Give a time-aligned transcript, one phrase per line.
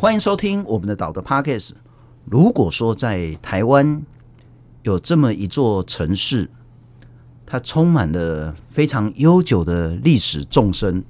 [0.00, 1.72] 欢迎收听我们的岛的 Podcast。
[2.24, 4.00] 如果说在台湾
[4.82, 6.48] 有这么一座城市，
[7.44, 11.04] 它充满了非常悠久的历史纵深，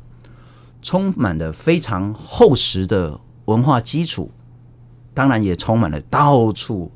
[0.83, 4.33] 充满了非常厚实的文化基础，
[5.15, 6.91] 当然也充满了到处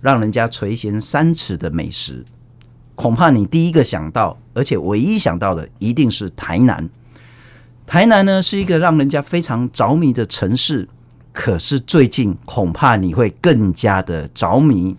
[0.00, 2.24] 让人家垂涎三尺的美食。
[2.94, 6.88] 恐怕你第一个想到，而且唯一想到的，一定是台南。
[7.88, 10.88] 台南呢，是一个让人家非常着迷的城市。
[11.32, 14.96] 可是最近恐怕你会更加的着迷。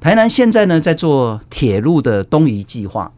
[0.00, 3.12] 台南现在呢，在做铁路的东移计划，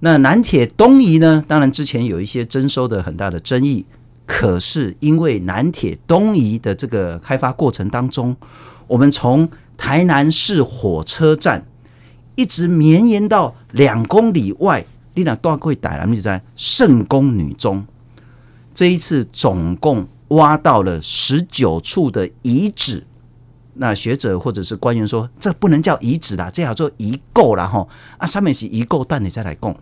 [0.00, 3.86] 那南铁东移呢，当然之前有一些征收的很大的争议。
[4.26, 8.36] 可是因为南铁东移的这个开发过程当中，
[8.86, 11.66] 我们从台南市火车站
[12.34, 14.84] 一直绵延到两公里外，
[15.14, 17.86] 你那大贵台南就在圣宫女中，
[18.74, 20.06] 这一次总共。
[20.28, 23.06] 挖到了十九处的遗址，
[23.74, 27.86] 那学者或者是官员说，这不能叫遗址啦，这叫做遗构啦哈。
[28.18, 29.74] 啊，上面是遗构，但你再来供。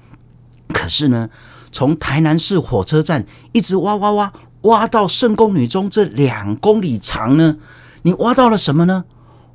[0.69, 1.29] 可是呢，
[1.73, 7.57] 从台南市火车站一直挖挖挖，挖到圣宫女中这两公里长呢，
[8.03, 9.05] 你挖到了什么呢？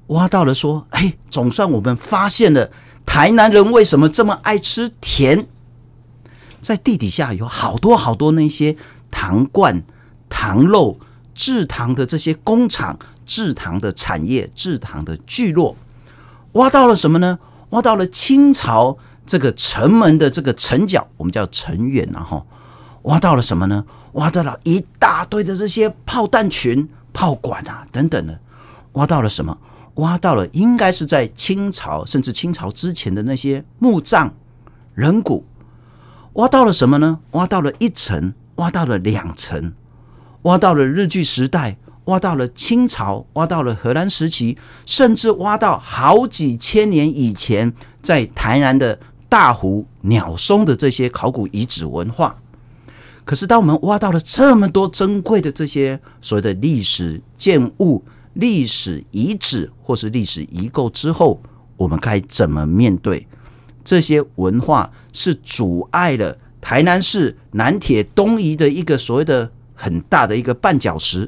[0.07, 2.69] 挖到了说，哎，总算我们发现了
[3.05, 5.47] 台南人为什么这么爱吃甜，
[6.61, 8.75] 在地底下有好多好多那些
[9.09, 9.83] 糖罐。
[10.31, 10.97] 糖肉
[11.35, 15.75] 制糖的这些工厂、制糖的产业、制糖的聚落，
[16.53, 17.37] 挖到了什么呢？
[17.71, 22.47] 挖到了清朝这个城门的这个城角，我们叫城垣，然后
[23.03, 23.85] 挖到了什么呢？
[24.13, 28.39] 挖到了一大堆的这些炮弹群、炮管啊等等的，
[28.93, 29.57] 挖到了什么？
[29.95, 34.33] 挖到了应该是在清朝甚至清朝之前的那些墓葬、
[34.95, 35.45] 人骨。
[36.33, 37.19] 挖到了什么呢？
[37.31, 39.73] 挖到了一层，挖到了两层。
[40.43, 44.57] 挖到了日据时代，挖到了清朝，挖到了荷兰时期，
[44.87, 47.71] 甚至挖到好几千年以前
[48.01, 48.99] 在台南的
[49.29, 52.35] 大湖鸟松的这些考古遗址文化。
[53.23, 61.39] 可是，当我们挖到了这么多珍贵的这些所谓的历史建物、历史遗址或是历史遗构之后，
[61.77, 63.27] 我们该怎么面对
[63.83, 64.91] 这些文化？
[65.13, 69.51] 是阻碍了台南市南铁东移的一个所谓的。
[69.81, 71.27] 很大的一个绊脚石，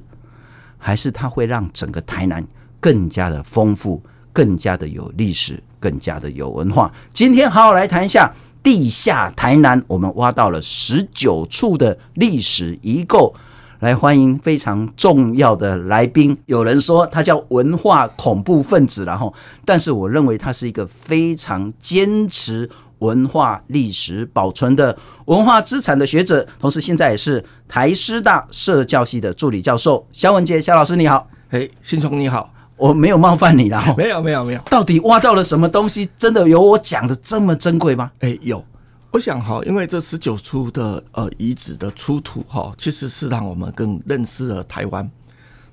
[0.77, 2.45] 还是它会让整个台南
[2.79, 3.99] 更加的丰富，
[4.31, 6.93] 更加的有历史，更加的有文化。
[7.11, 8.31] 今天好好来谈一下
[8.61, 13.33] 地下台南，我们挖到了十九处的历史遗构，
[13.79, 16.37] 来欢迎非常重要的来宾。
[16.45, 19.33] 有人说他叫文化恐怖分子，然后，
[19.65, 22.69] 但是我认为他是一个非常坚持。
[23.03, 31.27] 文化历史保存的文化资产的学者，同时现在也是台师大社教系的助理教授肖文杰肖老师，你好。
[31.49, 33.93] 嘿，新聪你好，我没有冒犯你啦。
[33.97, 34.61] 没有没有没有。
[34.69, 36.09] 到底挖到了什么东西？
[36.17, 38.09] 真的有我讲的这么珍贵吗？
[38.21, 38.63] 哎，有。
[39.11, 45.07] 我想哈，因为这十九处的呃遗址的出土哈，其实是让我们更认识了台湾。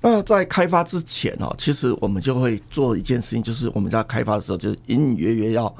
[0.01, 5.73] 那在开发之前哦，其实我们就会做一件事情，就是我们在开发的时候，就隐隐约约要。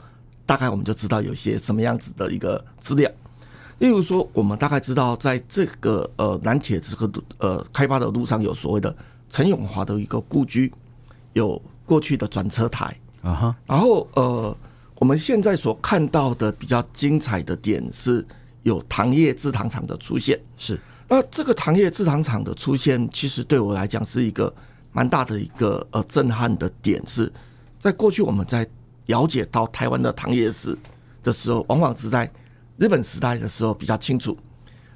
[0.51, 3.09] 大概我们就知道有些什么样子的一个资料，
[3.79, 8.93] 例如说，我们大概知道在这个呃南铁这个呃开发的路上有所谓的
[9.29, 10.73] 陈永华的一个故居，
[11.35, 12.93] 有过去的转车台。
[13.23, 14.57] 啊哈，然后呃
[14.97, 18.27] 我们现在所看到的比较精彩的点是
[18.65, 20.77] 有糖业制糖厂的出现，是。
[21.07, 24.53] 那这个糖业制糖厂的出现，其实对我来讲是一个
[24.91, 27.33] 蛮大的一个呃震撼的点，是
[27.79, 28.69] 在过去我们在。
[29.11, 30.77] 了解到台湾的糖业史
[31.23, 32.31] 的时候，往往是在
[32.79, 34.37] 日本时代的时候比较清楚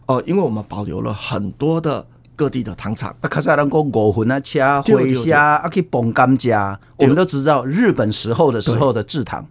[0.06, 3.14] 哦，因为我们保留了很多的各地的糖厂。
[3.20, 9.47] 啊，卡萨人讲五魂啊，车回虾啊，去绑甘蔗，我们都知道日本时候的时候的制糖。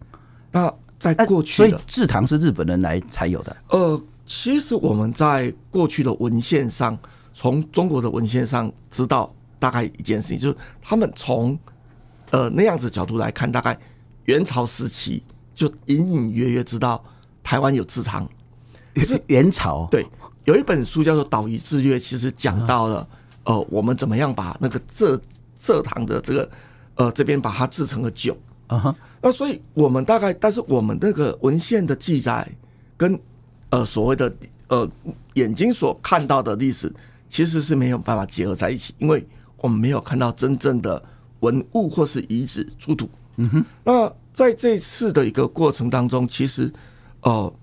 [0.52, 3.56] 那在过去，所以制糖是日本人来才有的。
[3.70, 6.98] 呃，其实我们在过去的文献上，
[7.34, 11.58] 从中国的文献上知道大概一件事情，就是他们从
[12.32, 13.78] 呃那样子角度来看，大概。
[14.26, 15.24] 元朝时期
[15.54, 17.04] 就隐隐约约知道
[17.44, 18.28] 台湾有制糖，
[18.94, 20.06] 也是元朝对，
[20.46, 23.08] 有一本书叫做《岛屿制约》，其实讲到了
[23.44, 25.20] 呃，我们怎么样把那个蔗
[25.62, 26.50] 蔗糖的这个
[26.96, 28.38] 呃这边把它制成了酒
[28.68, 28.96] 啊哈。
[29.22, 32.50] 那所以我们大概，但是我们那个文献的记载
[32.96, 33.20] 跟
[33.70, 34.34] 呃所谓的
[34.68, 34.90] 呃
[35.34, 36.94] 眼睛所看到的历史
[37.30, 39.26] 其实是没有办法结合在一起，因为
[39.58, 41.04] 我们没有看到真正的
[41.42, 43.10] 文物或是遗址出土。
[43.38, 46.72] 嗯哼，那在这次的一个过程当中，其实，
[47.22, 47.54] 呃，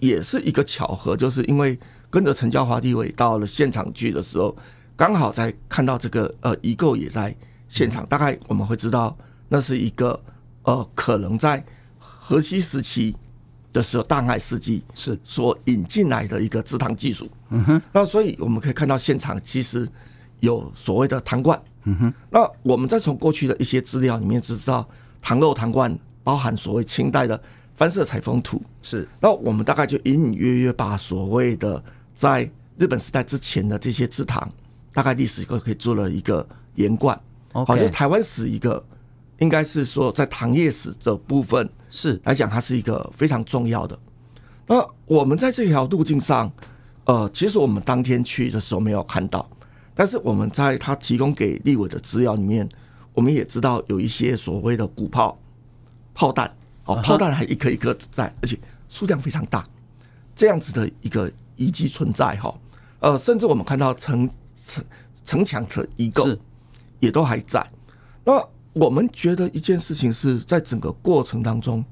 [0.00, 1.78] 也是一个巧合，就是因为
[2.10, 4.56] 跟着陈教华地委到了现场去的时候，
[4.96, 7.34] 刚好在看到这个呃遗构也在
[7.68, 9.16] 现场，大概我们会知道
[9.48, 10.18] 那是一个
[10.62, 11.64] 呃可能在
[11.98, 13.14] 河西时期
[13.72, 17.28] 的时候，大航海时期是所引进来的一个制糖技术。
[17.50, 19.88] 嗯哼，那所以我们可以看到现场其实
[20.40, 21.60] 有所谓的糖罐。
[21.84, 24.88] 嗯哼，那我们再从过去的一些资料里面就知道，
[25.26, 25.92] 糖肉糖罐
[26.22, 27.42] 包含所谓清代的
[27.74, 28.62] 翻色彩风图。
[28.80, 31.82] 是，那我们大概就隐隐约约把所谓的
[32.14, 34.48] 在日本时代之前的这些制糖，
[34.92, 36.46] 大概历史都可以做了一个
[36.76, 37.20] 连贯。
[37.50, 38.80] 好，就是台湾史一个，
[39.40, 43.98] 应该是说在糖业史这部分是来讲，它是一个非常重要的。
[44.68, 46.48] 那我们在这条路径上，
[47.06, 49.50] 呃，其实我们当天去的时候没有看到。
[49.92, 52.68] 但是我们在他提供给立委的资料里面，
[53.16, 55.38] 我们也知道有一些所谓的鼓炮、
[56.12, 56.54] 炮弹，
[56.84, 58.58] 哦，炮弹还一颗一颗在，而且
[58.90, 59.64] 数量非常大，
[60.34, 62.54] 这样子的一个遗迹存在哈。
[63.00, 64.84] 呃，甚至我们看到城城
[65.24, 66.28] 城墙的遗构
[67.00, 67.66] 也都还在。
[68.22, 71.82] 那我们觉得一件事情是在整个过程当中，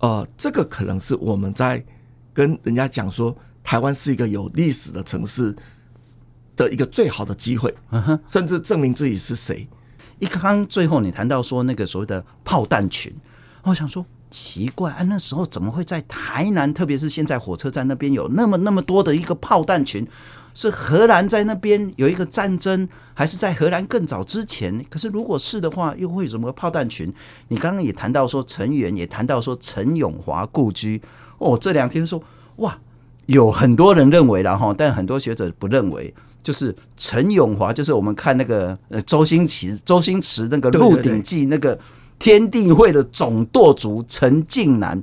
[0.00, 1.80] 呃，这个可能是我们在
[2.34, 3.32] 跟人家讲说，
[3.62, 5.56] 台湾是一个有历史的城市。
[6.58, 7.72] 的一个最好的机会，
[8.26, 9.64] 甚至证明自己是谁。
[10.18, 13.14] 一刚刚最后你谈到说那个所谓的炮弹群，
[13.62, 20.06] 我想说奇怪啊，那时候怎么会在台南，特别是现在火车站那边有那么那么多的一个炮弹群？
[20.54, 24.84] 是荷兰在那边有一个战争，还是在荷兰更早之前？
[24.90, 27.12] 可是如果是的话，又会有什么炮弹群？
[27.46, 31.00] 你刚刚也谈到说陈元，也谈到说陈永华故居。
[31.38, 32.20] 哦，这两天说
[32.56, 32.76] 哇，
[33.26, 36.12] 有很多人认为了哈，但很多学者不认为。
[36.42, 41.78] 就是陈永华，就是我们看那个呃周星驰，周星驰那个《鹿鼎记》那个
[42.18, 45.02] 天地会的总舵主陈近南，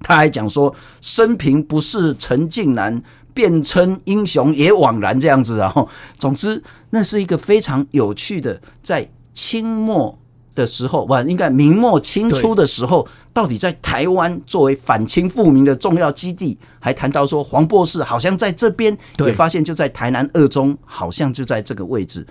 [0.00, 3.02] 他还讲说生平不是陈近南，
[3.34, 5.56] 便称英雄也枉然这样子。
[5.56, 5.88] 然后，
[6.18, 10.19] 总之那是一个非常有趣的，在清末。
[10.60, 22.26] 的时候，哇，应该明末清初的时候，到底在台湾作为反清复明的重要基地，还谈到说黄博士好像在这边也发现就在台南二中，好像就在这个位置。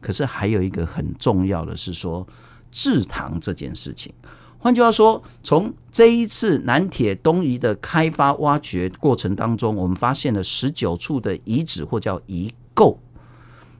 [0.00, 2.26] 可是还有一个很重要的是说
[2.70, 4.12] 制糖这件事情。
[4.58, 12.98] 换句话说，从这一次南铁东移的开发挖掘过程当中，我们发现了十九处的遗址或叫遗构，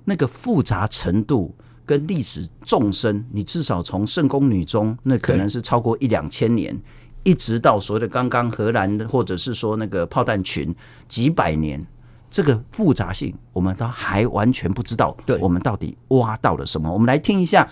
[0.04, 1.54] 那个复杂程度。
[1.86, 6.74] 跟历史纵深，你至少从圣宫女中，那可能是超过一两千年，
[7.22, 10.74] 一直到所谓的刚刚荷兰的，或者是说那个炮弹群
[11.08, 11.84] 几百年，
[12.30, 15.14] 这个复杂性我们都还完全不知道。
[15.26, 16.90] 对，我们到底挖到了什么？
[16.90, 17.68] 我们来听一下，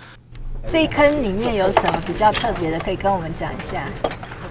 [0.67, 3.89] 这一坑里面有什么比较特别的，可以跟我们讲一下。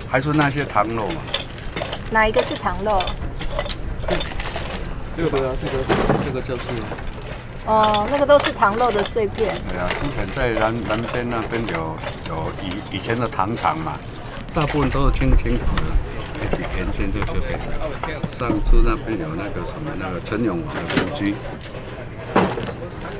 [0.07, 1.21] 还是那些糖肉嘛？
[2.11, 2.99] 哪一个是糖肉？
[5.15, 5.83] 这个啊，这个
[6.25, 6.63] 这个就是。
[7.65, 9.55] 哦，那个都是糖肉的碎片。
[9.67, 11.95] 对啊，之前在南南边那边有
[12.27, 13.93] 有以以前的糖厂嘛，
[14.53, 17.59] 大部分都是清清土的，沿线就这边。
[18.39, 21.35] 上次那边有那个什么那个陈永华的故居，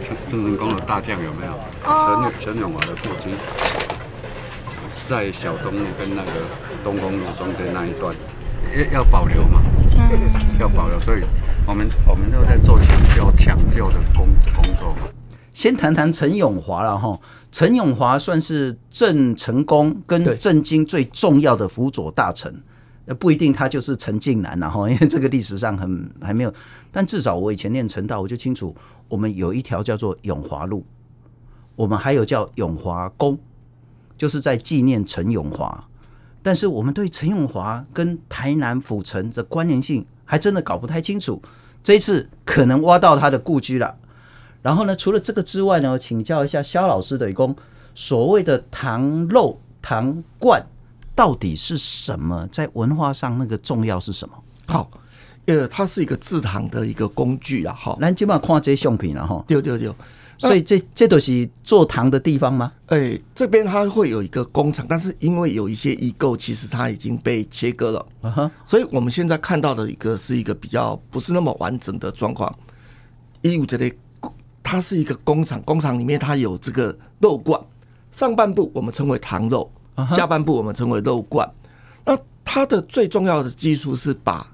[0.01, 1.53] 郑郑成功的大将有没有？
[1.85, 3.35] 陈陈永华的故居，
[5.07, 6.31] 在小东路跟那个
[6.83, 8.15] 东风路中间那一段，
[8.91, 9.61] 要要保留嘛？
[10.59, 11.21] 要保留，所以。
[11.67, 15.07] 我们我们都在做抢救抢救的工工作嘛。
[15.53, 17.17] 先谈谈陈永华了哈，
[17.51, 22.51] 陈永华算是郑成功跟郑经最重要的辅佐大臣，
[23.05, 26.51] 那不一定他就是陈近南然后， 因为这个历史上很还没有，
[26.91, 28.75] 但至少我以前念成大我就清楚，
[29.07, 30.83] 我们有一条叫做永华路，
[31.75, 33.37] 我们还有叫永华宫，
[34.17, 35.87] 就是在纪念陈永华。
[36.43, 41.41] 但是我们对陈永华跟台南府城的关联性，还真的搞不太清楚，
[41.83, 43.95] 这一次可能挖到他的故居了。
[44.61, 47.55] 然后呢，除了这个之外呢，请教一下肖老师的一工，
[47.93, 50.65] 所谓的糖肉糖罐
[51.15, 52.47] 到底是什么？
[52.51, 54.35] 在文化上那个重要是什么？
[54.65, 54.89] 好，
[55.45, 57.73] 呃，它是一个制糖的一个工具啊。
[57.73, 59.43] 好，咱今嘛看这些相片了哈。
[59.47, 59.91] 对对对。
[60.41, 62.71] 所以这这都是做糖的地方吗？
[62.87, 68.05] 哎、欸，这边它会有一个工厂，但是因为有一些遗构，其实它已经被切割了。
[68.23, 68.51] Uh huh.
[68.65, 72.53] 所以我们现在看到的一个是一个比较不是那么完整的状况。
[73.43, 73.93] 一五这里，
[74.63, 77.61] 它是一个工厂，工厂里面它有这个肉罐，
[78.11, 80.15] 上半部我们称为糖肉，uh huh.
[80.15, 81.47] 下半部我们称为肉罐。
[82.03, 84.49] 那它的最重要的技术是把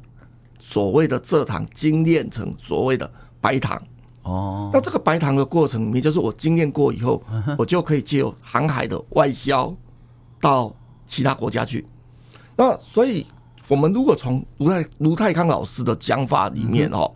[0.59, 3.81] 所谓的蔗糖精炼成所谓的白糖。
[4.27, 7.23] 哦，那这个白糖的过程里面，就是我经验过以后，
[7.57, 9.73] 我就可以借由航海的外销
[10.41, 11.85] 到其他国家去。
[12.57, 13.25] 那所以，
[13.67, 17.09] 我们如果从卢泰卢泰康老师的讲法里面哦，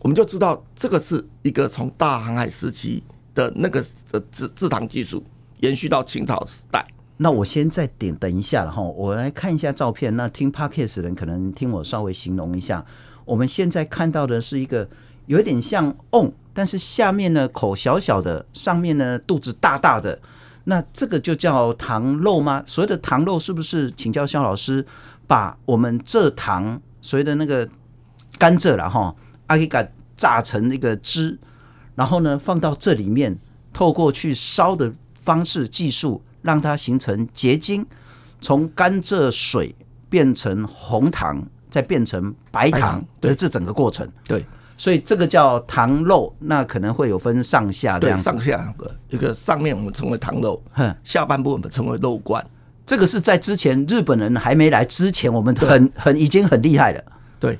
[0.00, 3.02] 我们就知道这个是一个从大航海时期
[3.34, 3.82] 的那个
[4.12, 5.24] 的制制糖技术
[5.60, 6.86] 延续到清朝时代。
[7.16, 10.14] 那我先再点等一下了哈，我来看一下照片。
[10.16, 12.84] 那听 Podcast 的人可能听我稍微形容一下，
[13.24, 14.88] 我们现在看到的是一个
[15.26, 20.18] 有点像瓮，但是下面呢口小小的，上面呢肚子大大的。
[20.64, 22.64] 那这个就叫糖漏吗？
[22.66, 23.88] 所谓的糖漏是不是？
[23.92, 24.84] 请教肖老师，
[25.28, 27.68] 把我们蔗糖所谓的那个
[28.38, 29.14] 甘蔗了哈，
[29.46, 29.86] 阿给它
[30.16, 31.38] 榨成那个汁，
[31.94, 33.38] 然后呢放到这里面，
[33.72, 36.20] 透过去烧的方式技术。
[36.40, 37.84] 让它形成结晶，
[38.40, 39.74] 从甘蔗水
[40.08, 44.08] 变成红糖，再变成白糖，对，这整个过程。
[44.24, 44.46] 对，
[44.78, 48.24] 所以这个叫糖漏，那可能会有分上下这样子。
[48.24, 50.62] 对，上下的一个上面我们称为糖漏，
[51.04, 52.42] 下半部我们称为漏罐。
[52.86, 57.04] 这个是在之前日本人还没来之前，我们很很已经很厉害了。
[57.38, 57.58] 对。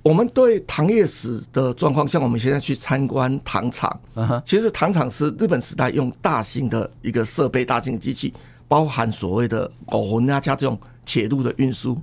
[0.00, 4.00] 我们对糖业史的状况，像我们现在去参观糖厂，
[4.46, 8.32] 其实糖厂是日本时代用大型的一个设备、大型的机器，
[8.68, 12.00] 包含所谓的狗魂啊加这种铁路的运输。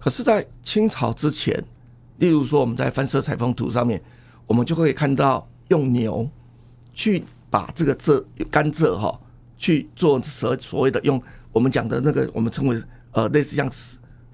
[0.00, 1.62] 可是，在清朝之前，
[2.18, 4.02] 例如说我们在翻色采风图上面，
[4.46, 6.28] 我们就可以看到用牛
[6.92, 9.18] 去把这个蔗甘蔗哈
[9.56, 12.82] 去做所所谓的用我们讲的那个我们称为
[13.12, 13.70] 呃类似像。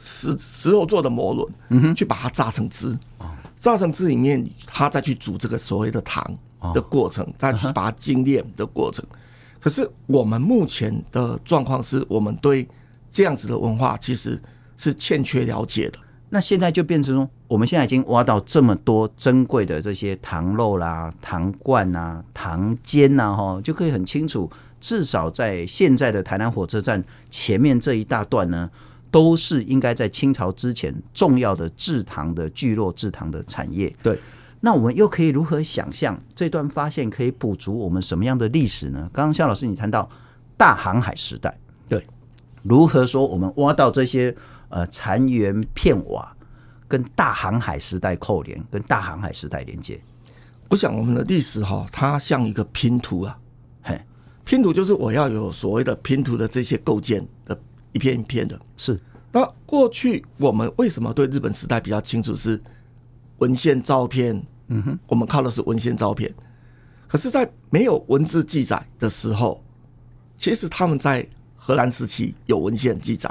[0.05, 2.99] 石石头做的磨轮，嗯哼，去把它榨成汁，
[3.57, 6.37] 榨成汁里面，它再去煮这个所谓的糖
[6.75, 9.07] 的过程，再去把它精炼的过程。
[9.61, 12.69] 可是我们目前的状况是，我们对
[13.12, 14.43] 这样子的文化其实
[14.77, 15.99] 是欠缺了解的。
[16.33, 28.71] 那现在就变成说，我们现在已经挖到这么多珍贵的这些糖肉啦、糖罐啊、糖尖呐，哈，就可以很清楚，至少在现在的台南火车站前面这一大段呢。
[29.12, 33.93] 都是应该在清朝之前重要的制糖的聚落、制糖的产业。
[34.03, 34.19] 对，
[34.61, 39.11] 那我们又可以如何想象这段发现可以补足我们什么样的历史呢？
[39.12, 40.09] 刚刚肖老师你谈到
[40.57, 41.55] 大航海时代，
[41.87, 42.07] 对，
[42.62, 44.35] 如何说我们挖到这些
[44.73, 46.35] 呃残垣片瓦，
[46.88, 50.02] 跟大航海时代扣连，跟大航海时代连接？
[50.69, 53.38] 我想我们的历史哈，它像一个拼图啊，
[53.83, 54.00] 嘿，
[54.45, 57.57] 拼图就是我要有所谓的拼图的这些构建的。
[57.95, 58.99] 一片一片的，是。
[59.31, 62.35] 那过去我们为什么对日本时代比较清楚？
[62.35, 62.59] 是
[63.37, 64.35] 文献照片，
[64.69, 66.35] 嗯哼，我们靠的是文献照片。
[67.07, 69.62] 可是，在没有文字记载的时候，
[70.38, 73.31] 其实他们在荷兰时期有文献记载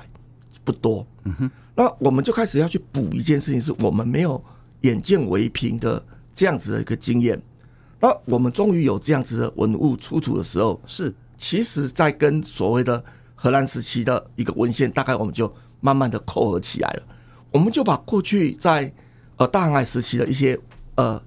[0.63, 1.51] 不多，嗯哼。
[1.75, 4.43] 那我们就开始要去补一件事情，是我们没有
[4.81, 7.41] 眼见为凭的这样子的一个经验。
[7.99, 11.13] 那我们终于有这样子的文物出土的时候，是。
[11.37, 17.03] 其实，在跟所谓的荷兰时期的一个文献，大概我们就慢慢的扣合起来了。
[17.51, 18.93] 我们就把过去在
[19.37, 20.59] 呃大航海时期的一些
[20.93, 21.19] 呃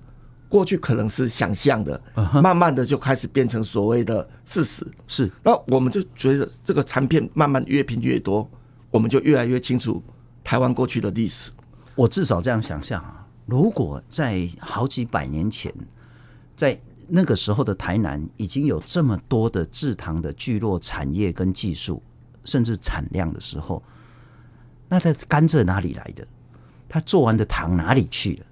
[0.48, 2.00] 过去可能是想象的，
[2.40, 4.86] 慢慢的就开始变成所谓的事实。
[5.08, 8.48] 是，那我们就觉得这个残片慢慢越拼越多，
[8.94, 10.00] 我们就越来越清楚
[10.44, 11.50] 台湾过去的历史。
[11.96, 15.74] 我至少这样想象啊，如果在好几百年前，
[16.54, 22.00] 在那个时候的台南已经有这么多的制糖的聚落产业跟技术，
[22.44, 23.82] 甚至产量的时候，
[24.88, 26.24] 那它甘蔗哪里来的？
[26.88, 28.46] 它做完的糖哪里去了？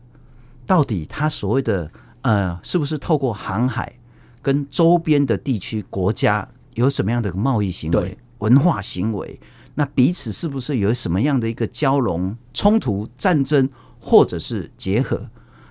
[0.66, 1.88] 到底它所谓的
[2.22, 3.96] 呃，是不是透过航海
[4.42, 9.38] 跟周边的地区国家有什么样的贸易行为、文化行为？
[9.74, 15.28] 那彼此是不是有什么样的一个交融、冲突、战争，或者是结合？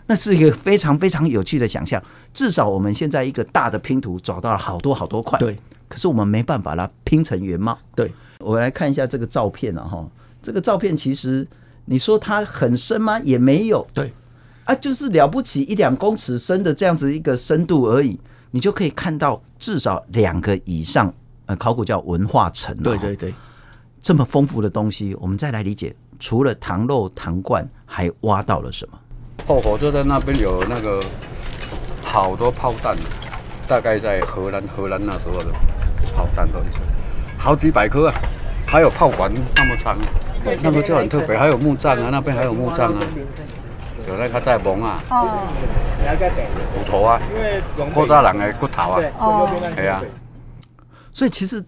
[0.08, 2.02] 那是一个非常非常有趣的想象。
[2.34, 5.58] 至少我们现在一个大的拼图找到了好多好多块，对。
[5.88, 7.78] 可是我们没办法把它拼成原貌。
[7.94, 10.08] 对，我来看一下这个照片啊，哈，
[10.42, 11.46] 这个照片其实
[11.84, 13.20] 你说它很深吗？
[13.20, 13.86] 也没有。
[13.94, 14.14] 对，
[14.64, 18.18] 啊，就是了不起一两公尺深的这样子一个深度而已，
[18.52, 21.14] 你就可以看到至少两个以上。
[21.48, 22.76] 呃，考古叫文化层。
[22.78, 23.34] 对对对，
[24.02, 28.98] 这么丰富的东西，我们再来理解，除了糖肉、糖罐，还挖到了什么？
[29.46, 31.04] 后火车站那边有那个
[32.04, 32.98] 好多炮弹，
[33.68, 35.52] 大概在荷兰荷兰那时候的
[36.16, 36.66] 炮弹都是
[37.38, 38.16] 好几百颗啊，
[38.66, 39.96] 还有炮管那么长，
[40.64, 43.00] 那个就很特别，还有墓葬啊，那边还有墓葬啊，
[44.08, 45.00] 有那个在蒙啊，
[46.74, 47.22] 骨头啊，
[47.94, 49.00] 古早人的骨头啊，
[49.76, 50.02] 对啊，
[51.14, 51.64] 所以其实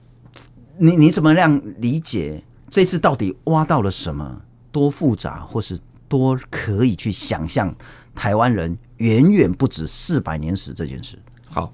[0.78, 4.42] 你你怎么样理解这次到底挖到了什么？
[4.72, 5.80] 多复杂，或是？
[6.10, 7.74] 多可以去想象，
[8.14, 11.18] 台湾人远远不止四百年史这件事。
[11.46, 11.74] 好，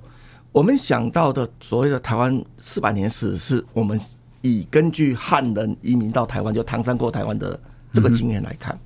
[0.54, 4.00] 我们想到的所谓的台湾四百年史，是我们
[4.42, 7.60] 以根据汉人移民到台湾，就唐山过台湾的
[7.92, 8.80] 这个经验来看。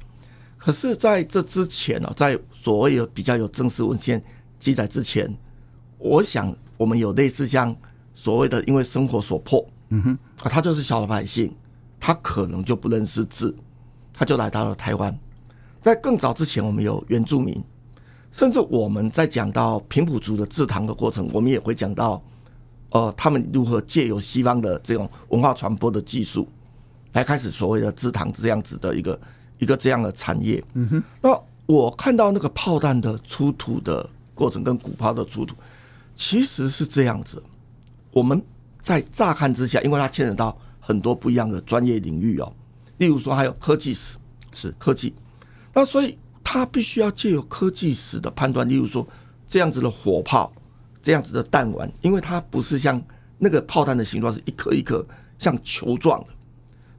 [0.58, 4.20] 可是在这之前呢，在所谓有比较有正式文献
[4.60, 5.32] 记载之前，
[6.00, 7.76] 我想我们有类似像
[8.16, 9.64] 所谓的因为生活所迫，
[9.94, 11.54] 嗯哼，啊，他就是小老百姓，
[12.00, 13.56] 他可能就不认识字，
[14.12, 15.16] 他就来到了台湾。
[15.80, 17.64] 在更早之前，我们有原住民，
[18.32, 22.20] 甚至我们在讲到平埔族的制糖的过程，我们也会讲到，
[22.90, 26.48] 呃，他们如何借由西方的这种文化传播的技术，
[27.12, 29.20] 来开始所谓的制糖这样子的一个
[29.60, 30.64] 一个这样的产业。
[30.74, 31.04] 嗯哼。
[31.22, 35.56] 那我看到那个炮弹的出土的过程跟鼓炮的出土，
[36.16, 37.44] 其实是这样子。
[38.12, 38.42] 我们
[38.84, 42.54] 在乍看之下，因为它牵扯到很多不一样的专业领域哦，
[42.98, 44.18] 例如说还有科技史，
[44.54, 45.16] 是科技。
[45.74, 49.08] 那所以它必须要借由科技史的判断，例如说
[49.48, 50.52] 这样子的火炮，
[51.02, 53.02] 这样子的弹丸，因为它不是像
[53.40, 55.04] 那个炮弹的形状是一颗一颗
[55.40, 56.28] 像球状的，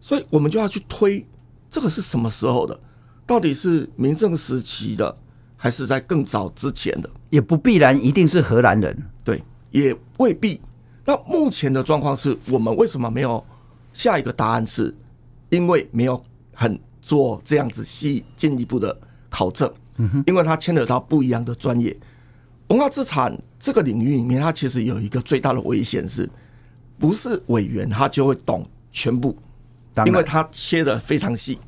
[0.01, 1.25] 所以我们就要去推
[1.71, 2.81] 这个是什么时候的，
[3.27, 5.15] 到底是明正时期的，
[5.57, 7.11] 还是在更早之前的？
[7.29, 10.61] 也不必然一定是荷兰人，对，也未必。
[11.05, 13.45] 那目前的状况是我们为什么没有
[13.93, 14.67] 下一个答案？
[14.67, 14.95] 是
[15.51, 18.97] 因为没有很做这样子细进一步的
[19.29, 19.71] 考证，
[20.27, 21.95] 因为它牵扯到不一样的专业
[22.69, 26.29] 文化资产这个领域里面，它其实有一个最大的危险是，
[26.99, 29.37] 不是委员他就会懂全部，
[30.07, 31.59] 因为他切的非常细，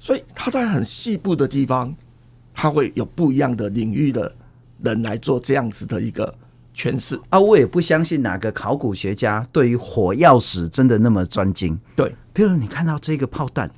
[0.00, 1.94] 所以他在很细部的地方，
[2.54, 4.34] 他会有不一样的领域的
[4.82, 6.34] 人来做这样子的一个。
[6.78, 11.76] 诠释啊，我也不相信哪个考古学家对于火药史真的那么专精。
[11.96, 13.68] 对，比如你看到这个炮弹，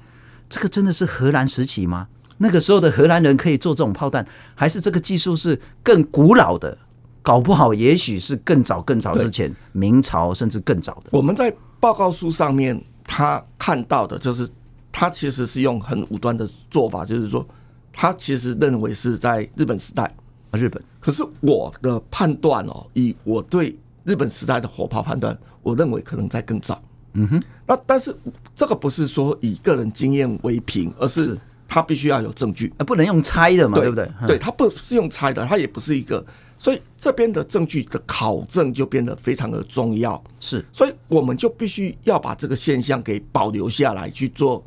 [0.51, 2.09] 这个真的是荷兰时期吗？
[2.37, 6.77] 那个时候的荷兰人可以做这种炮弹，还是这个技术是更古老的？
[7.23, 11.11] 搞不好也许是更早、更早之前，明朝甚至更早的。
[11.13, 14.49] 我们在报告书上面他看到的就是，
[14.93, 17.47] 他其实是用很武断的做法，就是说，
[17.93, 20.11] 他其实认为是在日本时代。
[20.53, 26.83] 日本，可是我的判断哦，以我对日本时代的火炮判断，我认为可能在更早。
[27.13, 28.15] 嗯哼，那但是
[28.55, 31.37] 这个不是说以个人经验为凭，而是
[31.67, 34.11] 他必须要有证据，不能用猜的嘛，对，不对？
[34.27, 36.25] 对，他不是用猜的，他也不是一个，
[36.59, 40.23] 所以这边的证据的考证就变得非常的重要。
[40.41, 44.65] 是，所以我们就必须要把这个现象给保留下来去做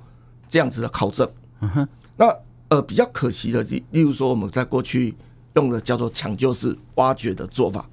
[0.50, 1.30] 这样子的考证。
[1.62, 2.36] 嗯哼，那
[2.68, 5.14] 呃比较可惜的，例例如说我们在过去。
[5.56, 7.88] 用的叫做抢救式挖掘的做法，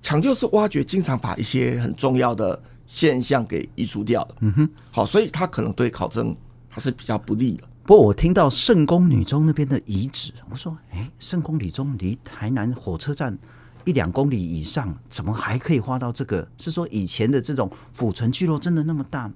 [0.00, 4.34] 抢救式挖掘经常把一些很重要的现象给移除掉了。
[4.40, 6.34] 嗯哼，好，所以它可能对考证
[6.70, 7.64] 它是比较不利的。
[7.84, 13.36] 不过我听到圣宫女中那边的遗址，我说，哎，圣宫女中离台南火车站
[13.84, 16.48] 一两公里以上，怎么还可以挖到这个？
[16.56, 19.34] 是说以前的这种府存聚落真的那么大吗？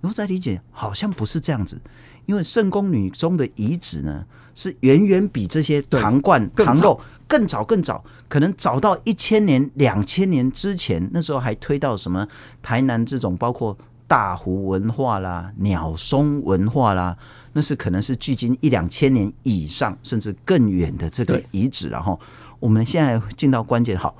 [0.00, 1.80] 我在理解，好像不是这样子。
[2.26, 11.08] 因为圣宫女中的遗址呢，是远远比这些糖罐、糖肉更早、更早，可能早到一千年、两千年之前。
[11.12, 12.26] 那时候还推到什么
[12.62, 17.16] 台南这种，包括大湖文化啦、鸟松文化啦，
[17.54, 21.88] 那是可能是距今一两千年以上，甚至更远的这个遗址。
[21.88, 22.18] 然后
[22.60, 24.14] 我们现在进到关键，好，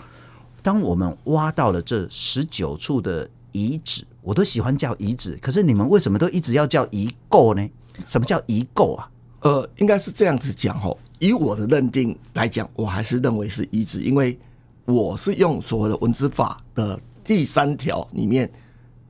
[0.62, 7.68] 当我们挖到了这十九处的遗址，我都喜欢叫遗址，可是你们为什么都一直要叫遗构呢？
[8.07, 9.11] 什么叫遗构啊？
[9.40, 10.96] 呃，应该是这样子讲哦。
[11.18, 14.38] 以我的认定来讲，我还是认为是遗址，因为
[14.85, 18.50] 我是用所谓的文字法的第三条里面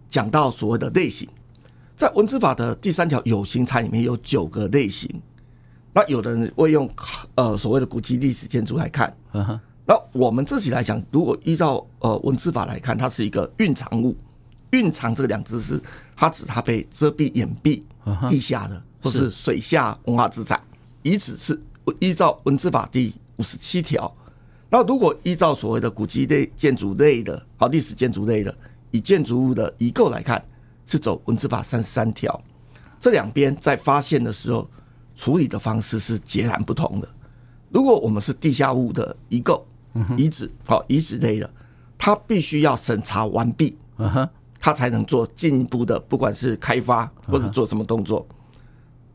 [0.08, 1.28] 讲到所谓的类型，
[1.96, 5.08] 在文字法的第三条有形材里面有九个类型。
[5.92, 6.88] 那有的人会用
[7.36, 9.16] 呃所谓的古迹历史建筑来看，
[9.86, 14.16] 那我们自己来讲，如果依照呃文字法来看，它是一个蕴藏物。
[14.72, 15.80] 蕴藏这个两字是
[16.16, 17.80] 它指它被遮蔽掩蔽。
[18.28, 20.60] 地下的或是水下文化资产
[21.02, 21.60] 遗址是
[22.00, 24.10] 依照文字法第五十七条，
[24.70, 28.56] 那如果依照所谓的古迹类建筑类的，好历史建筑类的，
[28.90, 30.42] 以建筑物的遗构来看，
[30.86, 32.42] 是走文字法三十三条。
[32.98, 34.68] 这两边在发现的时候
[35.14, 37.08] 处理的方式是截然不同的。
[37.70, 39.66] 如果我们是地下物的遗构、
[40.16, 41.50] 遗址，好遗址类的，
[41.98, 43.76] 它必须要审查完毕。
[44.64, 48.26] 他才能做进一步的，不管是开发或者做什么动作。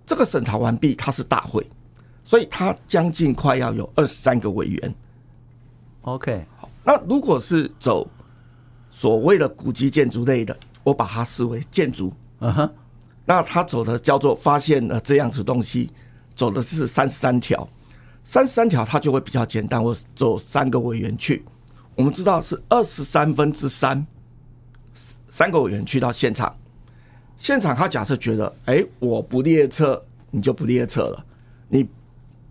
[0.05, 1.67] 这个审查完毕，它是大会，
[2.23, 4.95] 所以它将近快要有二十三个委员。
[6.01, 8.07] OK，好，那如果是走
[8.91, 12.13] 所谓的古迹建筑类的，我把它视为建筑。
[12.41, 12.69] 嗯哼，
[13.25, 15.89] 那他走的叫做发现了这样子东西，
[16.35, 17.67] 走的是三十三条。
[18.23, 21.43] 三十三条它就会比较简单，我走三个委员去。
[21.95, 24.05] 我们知道是二十三分之三。
[25.29, 26.55] 三个委员去到现场，
[27.37, 31.23] 现场他假设觉得，哎，我不列车，你就不列车了；
[31.69, 31.87] 你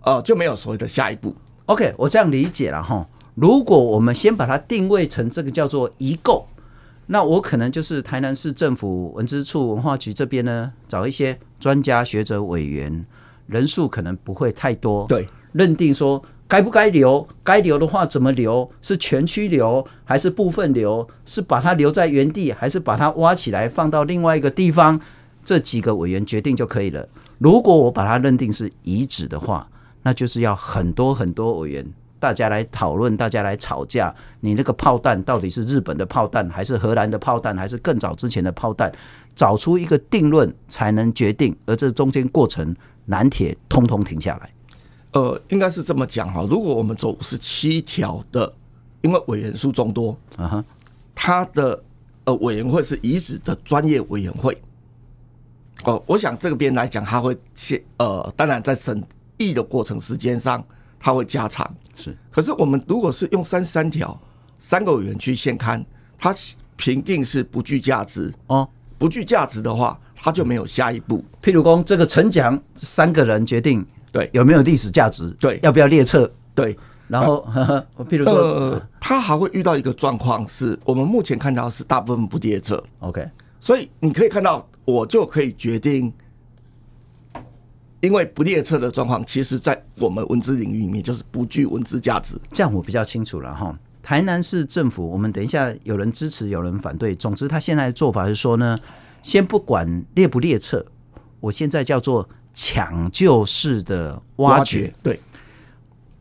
[0.02, 1.34] 呃，就没有所谓的下一步。
[1.66, 3.06] OK，我这样理解了哈。
[3.34, 6.46] 如果我们先把它定位成这个叫做移购，
[7.06, 13.04] 那我可能就是台南市政府文资处文化局这边呢，找一些专家学者委员，
[13.46, 15.06] 人数可能不会太多。
[15.06, 18.68] 对，认定说该不该留，该留的话怎么留？
[18.80, 21.06] 是全区留还是部分留？
[21.26, 24.98] 是把它留在原地，还是把它挖起来放到另外一个地方？
[25.44, 27.06] 这几个委员决定就可以了。
[27.36, 29.68] 如果我把它认定是遗址的话，
[30.02, 31.86] 那就是要很多很多委员。
[32.18, 34.12] 大家来讨论，大家来吵架。
[34.40, 38.90] 你那个炮弹到底是日本的炮弹，还是荷兰的炮弹，还是更早之前的炮弹？
[39.36, 41.54] 找出一个定论才能决定。
[41.66, 44.50] 而这中间过程，南铁通通停下来。
[45.18, 46.46] 呃，应该是这么讲哈。
[46.48, 48.52] 如果我们走五十七条的，
[49.02, 50.64] 因为委员数众多，啊哈，
[51.14, 51.82] 他的
[52.24, 54.56] 呃委员会是遗址的专业委员会。
[55.84, 59.02] 哦，我想这个边来讲，他会先呃，当然在审
[59.38, 60.64] 议的过程时间上。
[61.00, 62.12] 他会加长，是。
[62.28, 64.20] 可是我们如果是用三十三条，
[64.58, 65.80] 三个委员去现勘，
[66.18, 66.34] 它
[66.74, 71.24] 评定是不具价值哦，不具价值的话，他就没有下一步。
[71.40, 73.86] 譬如说，这个陈奖三个人决定，
[74.18, 75.30] 对，有没有历史价值？
[75.40, 76.30] 对，要不要列册？
[76.54, 76.76] 对。
[77.06, 82.82] 然后，呃、 譬如说，呃，他还会遇到一个状况，是我们目前看到是大部分不列册。
[82.98, 83.26] OK，
[83.60, 86.12] 所以你可以看到，我就可以决定。
[88.00, 92.36] 因为不列册的状况，其实，在我们文字领域里面，就是不具文字价值。
[92.52, 93.76] 这样我比较清楚了哈。
[94.02, 97.14] 台南市政府，我们等一下有人支持，有人反对。
[97.14, 98.76] 总之，他现在的做法是说呢，
[99.22, 100.86] 先不管列不列册，
[101.40, 102.28] 我现在叫做
[102.60, 104.92] 抢救式的挖掘。
[105.00, 105.20] 对，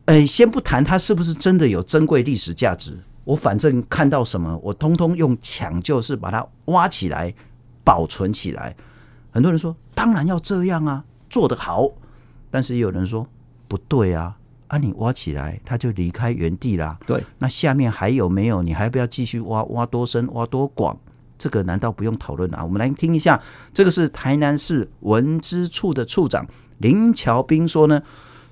[0.04, 7.34] 哎，先不谈它是不是真的有珍贵历史价值，我反正看到什么，我通通用抢救式把它挖起来，
[7.82, 8.76] 保存起来。
[9.32, 11.04] 很多人说，当然要这样啊。
[11.28, 11.90] 做得好，
[12.52, 13.26] 但是也有人说
[13.66, 14.38] 不对啊！
[14.68, 16.96] 啊，你挖起来，它就离开原地啦。
[17.04, 18.62] 对，那下面还有没有？
[18.62, 19.64] 你还要不要继续挖？
[19.64, 20.26] 挖多深？
[20.32, 20.96] 挖多广？
[21.38, 22.64] 这个难道不用讨论啊？
[22.64, 23.40] 我们来听一下，
[23.72, 26.46] 这个是台南市文资处的处长
[26.78, 28.02] 林乔斌说呢，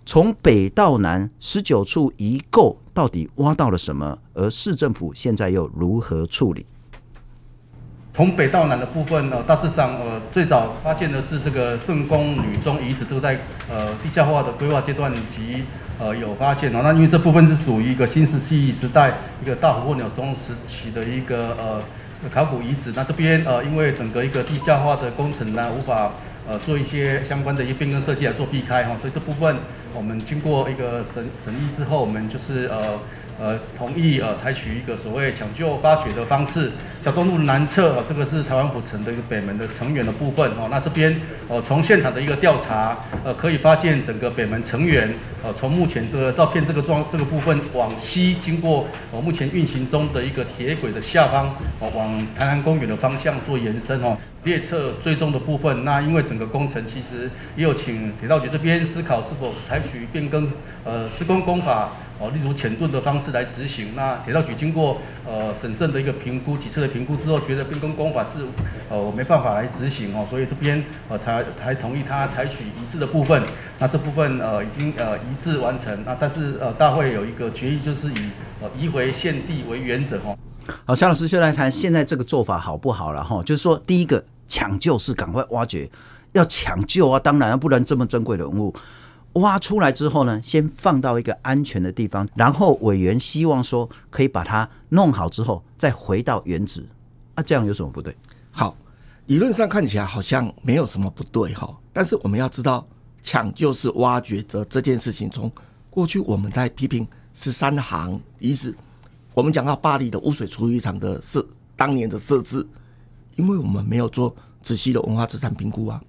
[0.04, 4.18] 从北到南十九处遗构到底挖到了什么？
[4.34, 6.64] 而市政府现在又如何处理？
[8.14, 15.64] 从北到南的部分呢，大致上呃，最早发现的是这个圣宫女中遗址，这个在呃地下化的规划阶段及
[16.00, 16.80] 呃有发现哦。
[16.82, 21.82] 那因为这部分是属于一个新石器时代一个大湖或鸟松时期的一个呃
[22.32, 22.92] 考古遗址。
[22.94, 26.12] 那这边呃因为整个一个地下化的工程呢，无法
[26.48, 29.56] 呃做一些相关的一个变更设计来做避开哈，所以这部分
[29.96, 32.98] 我们经过一个审审议之后，我们就是呃。
[33.38, 36.72] 呃，同意呃，采取一个所谓抢救发掘的方式。
[37.04, 40.68] 小东路南侧，呃，这个是台湾府城的一个北门的城垣的部分哦。
[40.70, 41.14] 那这边
[41.46, 45.12] 呃，从现场的一个调查，呃，可以发现整个北门城垣，
[45.44, 54.16] 呃，从目前这个照片这个状这个部分往西，经过呃目前运行中的一个铁轨的下方，呃，往台南公园的方向做延伸哦。
[54.44, 60.50] 列车追踪的部分，那因为整个工程其实也有请铁道局这边思考是否采取变更
[60.84, 61.90] 呃施工工法。
[62.18, 68.38] 哦，例如浅盾的方式来执行，那铁道局经过呃审慎的一个评估，几次的评估之后，觉得变更工法是
[68.88, 73.42] 呃我没办法来执行哦，所以这边呃才才同意他采取一致的部分。
[73.78, 78.30] 那这部分呃已经呃一致完成，那但是呃大会有一个决议，就是以
[78.62, 80.34] 呃移回现地为原则哦。
[80.86, 83.42] 好，夏老师就来谈现在这个做法好不好了哈？
[83.42, 85.86] 就是说，第一个抢救是赶快挖掘，
[86.32, 88.74] 要抢救啊，当然不然这么珍贵的文物。
[89.36, 96.86] 挖出来之后呢，先放到一个安全的地方，然后委员希望说可以把它弄好之后再回到原址，
[97.34, 98.16] 啊，这样有什么不对？
[98.50, 98.76] 好，
[99.26, 102.86] 理论上看起来好像没有什么不对哈，但是我们要知道，
[103.22, 105.50] 抢救式挖掘的这件事情，从
[105.90, 108.74] 过去我们在批评十三行遗址，
[109.34, 112.66] 我们讲到巴黎的污水处理厂的设当年的设置，
[113.36, 116.00] 因为我们没有做仔细的文化资产评估啊。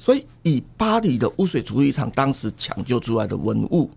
[0.00, 3.90] 所以，以巴黎的污水处理厂当时抢救出来的文物，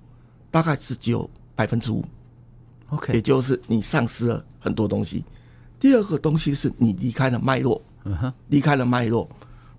[0.51, 2.03] 大概是只有百分之五。
[2.89, 5.23] OK，也就是你丧失了很多东西。
[5.79, 7.81] 第二个东西是你离开了脉络，
[8.49, 9.29] 离开了脉络。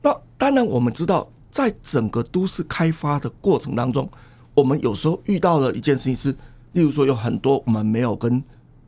[0.01, 4.09] 那当然，我们知道，在整个都市开发的过程当中，
[4.55, 6.33] 我们有时候遇到了一件事情是，
[6.73, 8.43] 例如说有很多我们没有跟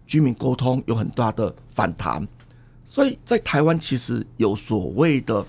[0.07, 2.27] 居民沟通，有很大的反弹。
[2.83, 5.44] 所以在台湾，其实有所谓的。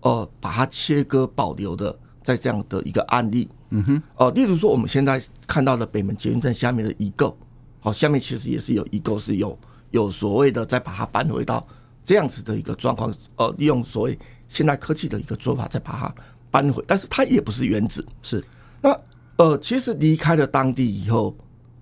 [0.00, 7.36] 呃，把它切割保留的，在这样的一个案例，嗯哼，哦、呃，例如说我们现在看到的北门捷运站下面的遗构，
[7.80, 9.58] 好，下面其实也是有遗构，是有
[9.90, 11.66] 有所谓的再把它搬回到
[12.04, 16.14] 这样子的一个状况，呃，利用所谓现代科技的一个做法再把它
[16.50, 18.44] 搬回，但是它也不是原址，是。
[18.80, 18.96] 那
[19.36, 21.36] 呃，其实离开了当地以后，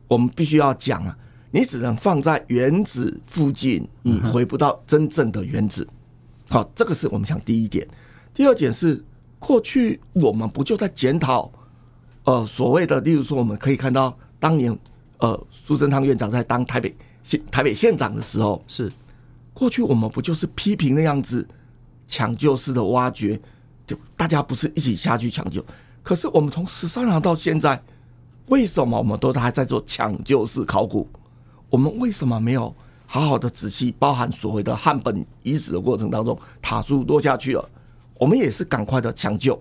[0.09, 1.17] 我们必须要讲啊，
[1.51, 5.87] 你只能放在原子附近，你回不到真正的原子。
[6.49, 7.87] 好，这个是我们讲第一点。
[8.37, 9.03] 第二点是，
[9.39, 11.51] 过去我们不就在检讨，
[12.25, 14.79] 呃，所谓的，例如说，我们可以看到当年，
[15.17, 18.93] 呃，苏贞昌院长在当台北县台北县长的时候，是
[19.55, 21.49] 过去我们不就是批评那样子
[22.07, 23.41] 抢救式的挖掘，
[23.87, 25.65] 就大家不是一起下去抢救？
[26.03, 27.83] 可是我们从十三行到现在，
[28.49, 31.09] 为什么我们都还在做抢救式考古？
[31.71, 32.75] 我们为什么没有
[33.07, 33.95] 好好的仔细？
[33.99, 37.71] 包含所谓的汉本遗址的过程当中，塔柱落下去了，
[38.19, 39.61] 我们也是赶快的抢救。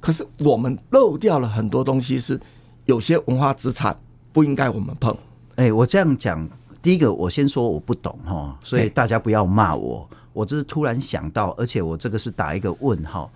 [0.00, 2.40] 可是我们漏掉了很多东西，是
[2.84, 3.96] 有些文化资产
[4.32, 5.16] 不应该我们碰。
[5.56, 6.48] 哎，我这样讲，
[6.80, 10.08] 第一个我先说我不懂哈，所以大家不要骂我。
[10.32, 13.30] 我这是突然想到，而且我这个是打一个问号。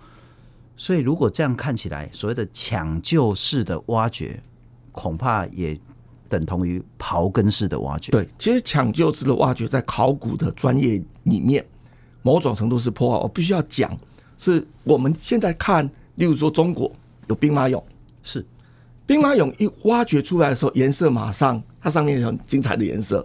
[0.77, 4.41] 所以，如果这样看起来，所谓的抢救式的挖掘，
[4.91, 5.77] 恐怕也
[6.29, 8.11] 等同于刨根式的挖掘。
[8.11, 11.63] 对，其实抢救式的挖掘在考古的专业里面，
[12.23, 13.21] 某种程度是破坏。
[13.21, 13.95] 我必须要讲，
[14.39, 16.91] 是我们现在看，例如说中国
[17.27, 17.83] 有兵马俑，
[18.23, 18.43] 是
[19.05, 23.23] 兵马俑一挖掘出来的时候，颜色马上它上面有很精彩的颜色，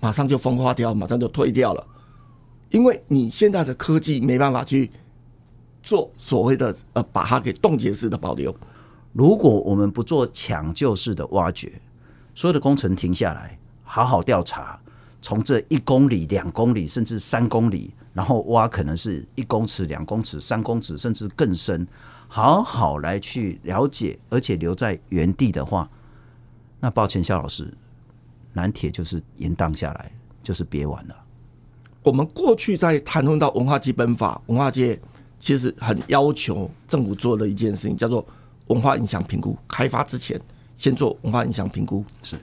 [0.00, 1.86] 马上就风化掉，马上就退掉了，
[2.68, 4.90] 因为你现在的科技没办法去。
[5.82, 8.54] 做所谓的呃，把它给冻结式的保留。
[9.14, 11.72] 如果我们不做抢救式的挖掘，
[12.34, 14.78] 所有的工程停下来，好好调查，
[15.22, 21.86] 从这一公里、两公里甚至三公里，然后挖可能是一公尺、两公尺、三公尺，甚至更深，
[22.28, 25.88] 好好来去了解，而且留在原地的话，
[26.80, 27.72] 那抱歉，肖老师，
[28.52, 31.16] 南铁就是延宕下来，就是别玩了。
[32.02, 35.00] 我们过去在谈论到文化基本法，文化界。
[35.42, 38.22] 其实很要求政府做的一件事情，叫做
[38.66, 39.56] 文化影响评估。
[39.66, 40.38] 开发之前，
[40.76, 42.04] 先做文化影响评估。
[42.20, 42.36] 是，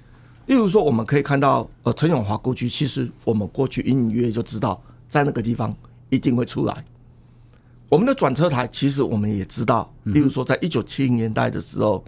[0.48, 5.74] 例如说，我们可以看到，呃，陈永华过去，其实我们过去隐隐约约就知道，在那个地方
[6.10, 6.84] 一定会出来。
[7.90, 12.04] 我们的转车台，其实我们也知道，例如说，在一九七零年代的时候，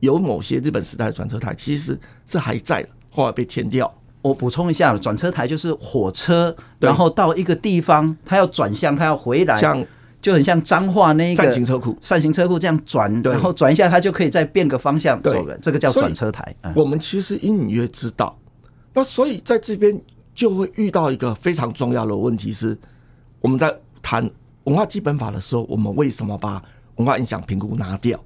[0.00, 3.92] 有某些日本时代的转车台，其实是还在的，后来被填掉。
[4.22, 9.84] 我补充一下，转车台就是火车，然后到一个地方，它要转向，它要回来，像。
[10.24, 15.54] 就很像彰化那个扇形车库，扇形车库这样转，然后转一下，它就可以再变个方向走了。
[15.58, 16.56] 这个叫转车台。
[16.74, 18.34] 我们其实隐隐约知道，
[18.94, 20.00] 那所以在这边
[20.34, 22.74] 就会遇到一个非常重要的问题是，
[23.42, 24.26] 我们在谈
[24.62, 26.62] 文化基本法的时候，我们为什么把
[26.96, 28.18] 文化影响评估拿掉？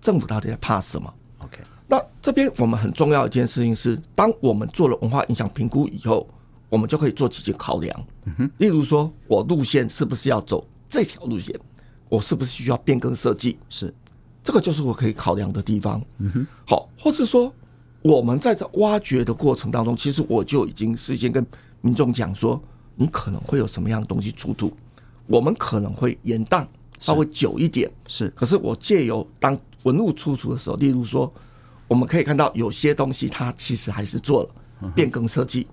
[0.00, 6.28] 政府到底在怕什么？OK，那这边我们很重要的一件事情是，当我们做了文化影响评估以后，
[6.68, 8.04] 我们就可以做几件考量。
[8.24, 10.66] 嗯哼，例如说我路线是不是要走？
[10.94, 11.52] 这条路线，
[12.08, 13.58] 我是不是需要变更设计？
[13.68, 13.92] 是，
[14.44, 16.00] 这个就是我可以考量的地方。
[16.18, 17.52] 嗯哼，好，或是说
[18.00, 21.44] 我们在这挖掘的过程当中，其实我就已经事先跟
[21.80, 22.62] 民众讲说，
[22.94, 24.72] 你可能会有什么样的东西出土，
[25.26, 26.64] 我们可能会延宕
[27.00, 27.90] 稍微久一点。
[28.06, 31.32] 是，可是我借由当文物出土的时候，例如说，
[31.88, 35.66] 我们可以看到有些东西它其实还是做了变更设计，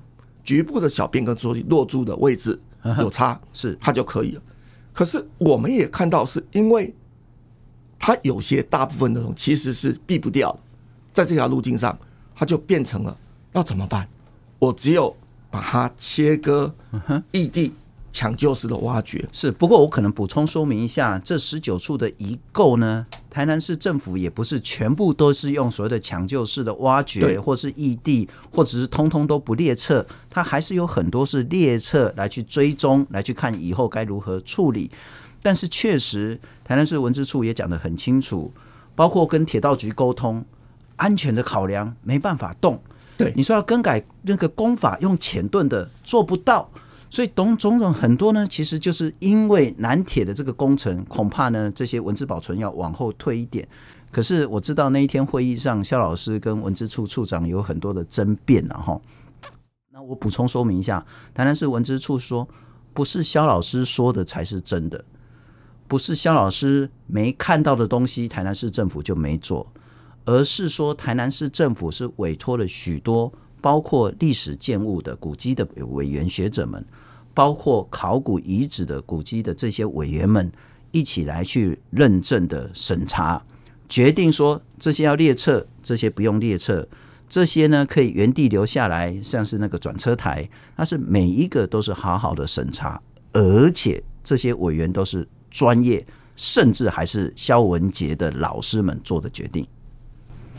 [0.44, 2.60] 局部的小变更设计，落柱的位置
[2.98, 4.42] 有差，是它就可以了。
[4.94, 6.94] 可是我们也看到，是因为
[7.98, 10.58] 它有些大部分的东西其实是避不掉，
[11.14, 11.98] 在这条路径上，
[12.36, 13.18] 它就变成了
[13.54, 14.08] 要怎么办？
[14.60, 15.16] 我只有
[15.50, 16.74] 把它切割，
[17.32, 17.74] 异地
[18.12, 19.28] 抢救式的挖掘。
[19.32, 34.92] 是，不过我可能补充说明一下，这十九处的遗构呢，台南市政府也不是全部都是用所谓的抢救式的挖掘，或是异地，或者是通通都不列册，它还是有很多是列册来去追踪，来去看以后该如何处理。
[35.42, 38.52] 但是确实，台南市文资处也讲得很清楚，
[38.94, 40.44] 包括跟铁道局沟通，
[40.98, 42.84] 安全的考量没办法动。
[43.18, 46.70] 对，你说要更改那个工法，用浅盾的做不到。
[47.12, 53.68] 所以，种种种很多呢，其实就是因为南铁的这个工程，恐怕呢这些文字保存要往后推一点。
[54.12, 59.02] 可是我知道那一天会议上，萧老师跟文资处处长有很多的争辩了哈。
[59.92, 62.48] 那我补充说明一下，台南市文资处说，
[62.94, 65.04] 不是萧老师说的才是真的，
[65.90, 69.70] 不是萧老师没看到的东西，台南市政府就没做，
[70.24, 73.34] 而是说台南市政府是委托了许多。
[73.64, 76.84] 包括历史建物的古迹的委员学者们，
[77.34, 80.52] 包括考古遗址的古迹的这些委员们，
[80.92, 83.42] 一起来去认证的审查，
[83.88, 86.88] 决定说这些要列册，这些不用列册，
[87.30, 99.66] 这些呢可以原地留下来，像是那个转车台，它是每一个都是好好的审查，而且这些委员都是专业，甚至还是萧文杰的老师们做的决定？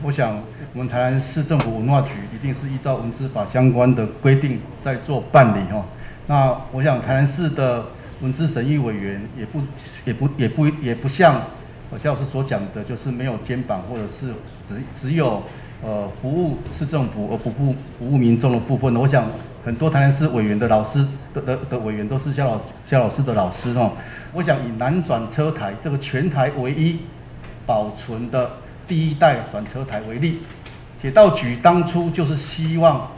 [0.02, 5.84] 我想，我们台南市政府文化局一定是依照文资法相关的规定在做办理哦。
[6.26, 7.84] 那我想，台南市的
[8.20, 9.60] 文字审议委员也不、
[10.04, 11.42] 也不、也不、也不像
[11.98, 14.32] 萧老师所讲的，就是没有肩膀，或者是
[14.68, 15.42] 只只有
[15.82, 18.94] 呃服务市政府而不服服务民众的部分。
[18.96, 19.26] 我想，
[19.64, 23.92] 很多台南市委员的老师的的的委员都是萧老萧老师的老师哦。
[24.32, 26.98] 我想以南转车台这个全台唯一
[27.66, 28.50] 保存的
[28.88, 30.38] 第一代转车台为例，
[31.00, 33.10] 铁道局当初就是希望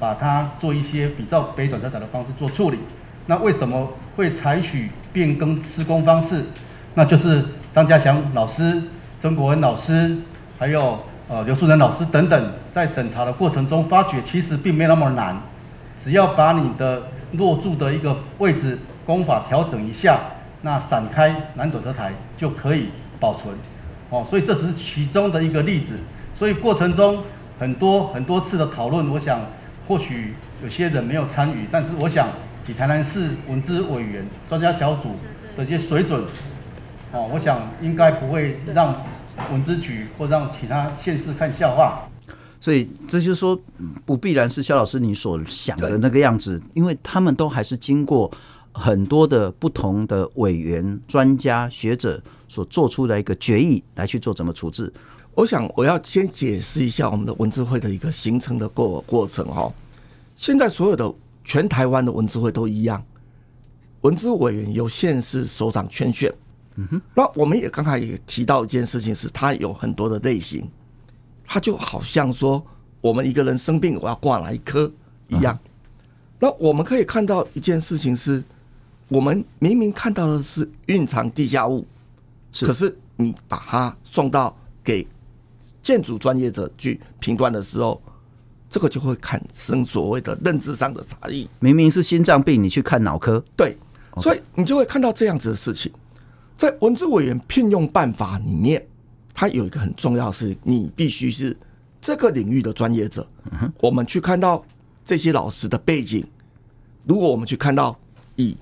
[0.00, 2.78] 把它做一些比较北转车台的方式做处理。
[3.26, 6.46] 那为什么会采取变更施工方式？
[6.94, 8.82] 那就是张家祥老师、
[9.20, 10.16] 曾国恩老师，
[10.58, 15.40] 还有呃刘树仁老师等等，在审查的过程中发觉其实并没有那么难，
[16.02, 17.02] 只要把你的
[17.34, 20.18] 落柱的一个位置工法调整一下，
[20.62, 22.88] 那闪开南转车台就可以
[23.20, 23.54] 保存。
[24.08, 25.96] 哦，所以这只是其中的一个例子。
[26.36, 27.22] 所以过程中
[27.60, 29.40] 很多很多次的讨论，我想
[29.90, 32.28] 或许有些人没有参与，但是我想
[32.68, 35.16] 以台南市文资委员专家小组
[35.56, 36.22] 的一些水准，
[37.10, 39.04] 哦，我想应该不会让
[39.50, 42.08] 文资局或让其他县市看笑话。
[42.60, 43.60] 所以这就是说，
[44.06, 48.30] 不必然是萧老师你所想的那个样子，因为他们都还是经过
[48.70, 54.92] 很多的不同的委员、专家、学者所做出的一个决议来去做怎么处置。
[55.34, 59.72] 我想我要先解释一下我们的文字会的一个形成的过过程哈。
[60.36, 61.12] 现在所有的
[61.44, 63.02] 全台湾的文字会都一样，
[64.02, 66.32] 文字委员由县市首长圈选。
[66.76, 70.68] 嗯哼，那我们也刚才也提到一件事情，是它有很多的类型。
[71.44, 72.64] 他就好像说，
[73.00, 74.90] 我们一个人生病，我要挂哪一科
[75.28, 75.58] 一样。
[76.38, 78.42] 那我们可以看到一件事情是，
[79.08, 81.84] 我们明明看到的是蕴藏地下物，
[82.60, 85.06] 可是你把它送到给
[85.82, 88.00] 建筑专业者去评断的时候，
[88.68, 91.48] 这个就会产生所谓的认知上的差异。
[91.58, 93.76] 明明是心脏病，你去看脑科，对，
[94.18, 95.90] 所以你就会看到这样子的事情，
[96.56, 98.86] 在文资委员聘用办法里面。
[99.32, 101.56] 它有一个很重要的是，你必须是
[101.98, 103.26] 这个领域的专业者。
[103.80, 104.62] 我们去看到
[105.02, 106.22] 这些老师的背景，
[107.06, 107.98] 如果我们去看到
[108.36, 108.54] 以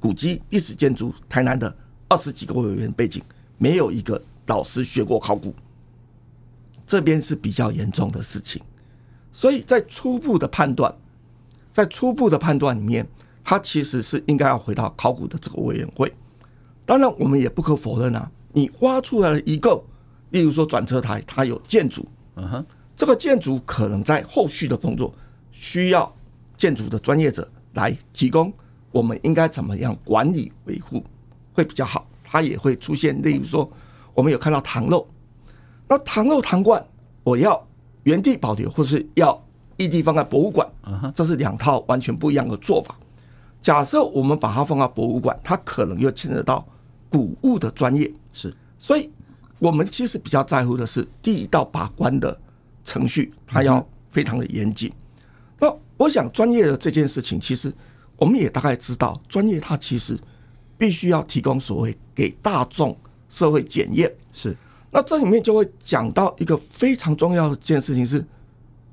[0.00, 1.74] 古迹历史建筑台南的
[2.08, 3.22] 二十几个委员背景，
[3.58, 5.54] 没有一个老师学过考古，
[6.86, 8.60] 这边是比较严重的事情。
[9.32, 10.94] 所以在初步的判断，
[11.72, 13.06] 在初步的判断里面，
[13.42, 16.12] 它其实是应该要回到考古的这个委员会。
[16.84, 19.82] 当然，我们也不可否认啊，你挖出来了一个。
[20.30, 22.66] 例如说转车台，它有建筑，嗯哼，
[22.96, 25.14] 这个建筑可能在后续的工作
[25.50, 26.10] 需要
[26.56, 28.50] 建筑的专业者来提供，
[28.90, 31.04] 我们应该怎么样管理维护
[31.52, 32.08] 会比较好？
[32.24, 33.70] 它也会出现，例如说
[34.14, 35.06] 我们有看到唐漏，
[35.92, 36.82] 那唐肉唐罐，
[37.22, 37.62] 我要
[38.04, 39.38] 原地保留，或是要
[39.76, 40.66] 异地放在博物馆，
[41.14, 42.96] 这是两套完全不一样的做法。
[43.60, 46.66] 假设我们把它放到博物馆，它可能又牵扯到
[47.10, 49.10] 古物的专业，是，所以。
[49.58, 52.36] 我们其实比较在乎的是第一道把关的
[52.82, 54.92] 程序，它要非常的严谨。
[55.60, 57.72] 那我想专业的这件事情，其实
[58.16, 60.18] 我们也大概知道，专业它其实
[60.76, 62.96] 必须要提供所谓给大众
[63.28, 64.12] 社会检验。
[64.32, 64.56] 是，
[64.92, 68.24] 那这里面就会讲到一个非常重要的一件事情是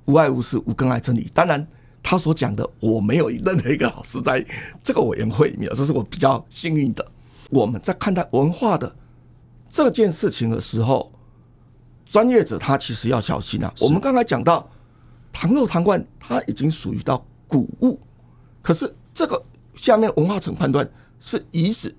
[0.06, 1.30] 无碍无事无更碍真理。
[1.34, 1.68] 当然，
[2.02, 4.44] 他所讲的我没有任何一个老师在
[4.82, 7.06] 这个委员会里面，这是我比较幸运的。
[7.50, 8.96] 我们在看待文化的。
[9.72, 11.12] 这件事情的时候，
[12.10, 13.72] 专业者他其实要小心啊。
[13.80, 14.68] 我们刚才讲到
[15.32, 18.00] 糖肉糖罐，它已经属于到古物，
[18.64, 19.40] 可是这个
[19.76, 21.94] 下面文化层判断是遗址，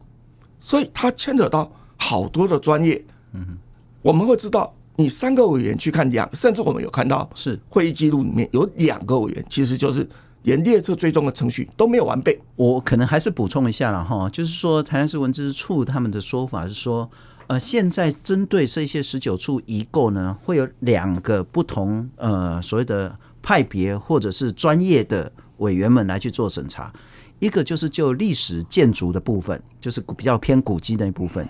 [0.59, 3.05] 所以它牵扯到好多的专业。
[3.35, 3.57] 嗯，
[4.03, 10.09] 我们会知道，你三个委员去看两，甚至我们有看到是会议记录里面有两个委员，其实就是
[10.43, 12.41] 连列车追踪的程序都没有完备。
[12.57, 17.11] 我可能还是补充一下了哈，就是说台南市文资处他们的说法是说。
[17.47, 26.93] 呃，现在针对这些十九处遗构呢，会有两个不同呃所谓的派别或者是专业的委员们来去做审查。
[27.41, 31.45] 一个就是就历史建筑的部分，就是比较偏古迹那一部分；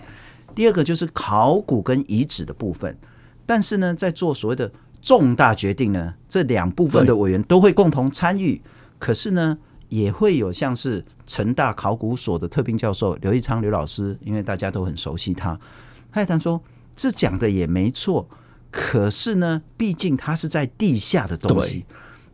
[0.55, 2.97] 第二个就是考古跟遗址的部分。
[3.45, 4.71] 但是呢，在做所谓的
[5.01, 8.61] 重大决定呢，这两部分的委员都会共同参与。
[8.99, 9.57] 可是呢，
[9.89, 15.59] 也会有像是成大考古所的特聘教授刘义昌刘老师，因为大家都很熟悉他。
[16.11, 16.61] 他也谈说
[16.95, 18.27] ：“这讲的也没错，
[18.69, 21.85] 可是呢，毕竟它是在地下的东西。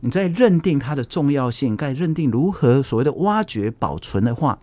[0.01, 4.59] 你在认定它的重要性，该认定如何所谓的挖掘保存的话，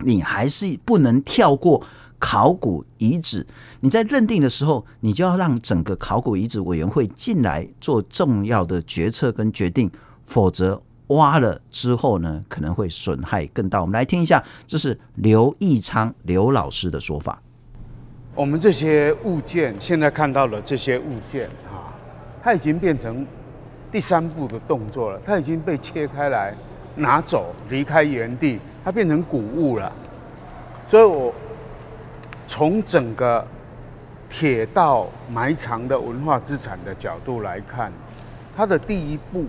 [0.00, 1.84] 你还是不能跳过
[2.18, 3.46] 考古遗址，
[3.80, 9.90] 你在认定的时候，你就要让整个考古遗址委员会进来做重要的决策跟决定，
[10.24, 13.80] 否则挖了之后呢，可能会损害更大。
[13.80, 17.40] 我们来听一下，这是刘义昌刘老师的说法。
[18.34, 21.94] 我们这些物件，现在看到了这些物件啊，
[22.42, 23.26] 它已经变成
[23.90, 26.54] 第三步的动作了，它已经被切开来
[26.96, 29.92] 拿走，离开原地，它变成古物了。
[30.86, 31.34] 所以我
[32.46, 33.46] 从整个
[34.28, 37.92] 铁道埋藏的文化资产的角度来看，
[38.56, 39.46] 它的第一步，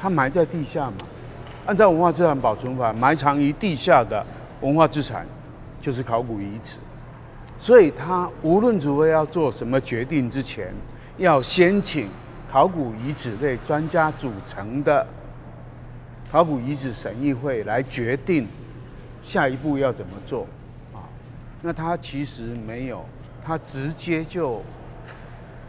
[0.00, 0.96] 它埋在地下嘛，
[1.66, 4.24] 按照文化资产保存法，埋藏于地下的
[4.60, 5.26] 文化资产
[5.80, 6.76] 就是考古遗址。
[7.58, 10.74] 所以他无论如何要做什么决定之前，
[11.16, 12.08] 要先请
[12.50, 15.06] 考古遗址类专家组成的
[16.30, 18.46] 考古遗址审议会来决定
[19.22, 20.46] 下一步要怎么做。
[21.66, 23.02] 那他其实没有，
[23.42, 24.60] 他直接就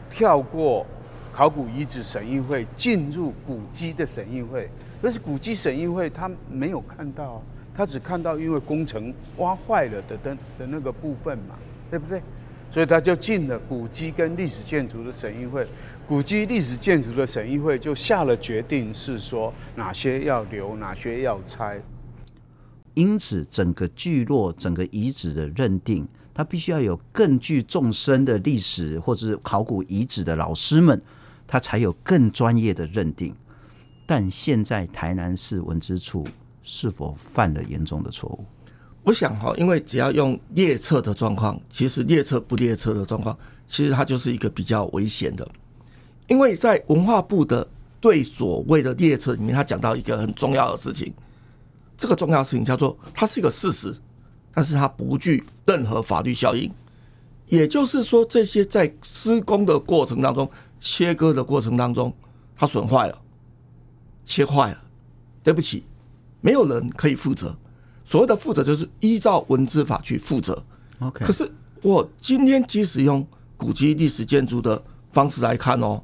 [0.09, 0.85] 跳过
[1.31, 4.69] 考古遗址审议会，进入古迹的审议会。
[5.01, 7.41] 可是古迹审议会他没有看到，
[7.73, 11.55] 他只看到因为工程挖坏了的的的那个部分嘛。
[11.87, 12.19] 对不对？
[12.71, 15.65] 所以他就进了古迹跟历史建筑的审议会，
[16.07, 21.79] 古迹历史建筑的审议会就下了决定，是说哪些要留，哪些要拆。
[22.95, 31.01] 因此，整个聚落、整个遗址的认定，它必须要有更具纵深的历史或者是考古遗址的老师们，
[31.45, 33.35] 他才有更专业的认定。
[34.05, 36.25] 但现在台南市文资处
[36.63, 38.45] 是否犯了严重的错误？
[39.03, 43.37] 我想哈，因为只要用列册的状况，其实列册不列册的状况，
[43.67, 45.47] 其实它就是一个比较危险的。
[46.27, 47.67] 因为在文化部的
[47.99, 51.13] 对所谓的列册里面，他讲到一个很重要的事情，
[51.97, 53.95] 这个重要的事情叫做它是一个事实，
[54.53, 56.71] 但是它不具任何法律效应。
[57.47, 62.11] 也就是说，这些在施工的过程当中、切割的过程当中，
[62.55, 63.21] 它损坏了、
[64.25, 64.81] 切坏了，
[65.43, 65.83] 对不起，
[66.41, 67.55] 没有人可以负责。
[68.03, 70.63] 所谓的负责就是依照文字法去负责。
[70.99, 71.51] OK，可是
[71.83, 73.25] 我今天即使用
[73.57, 76.01] 古迹历史建筑的方式来看哦，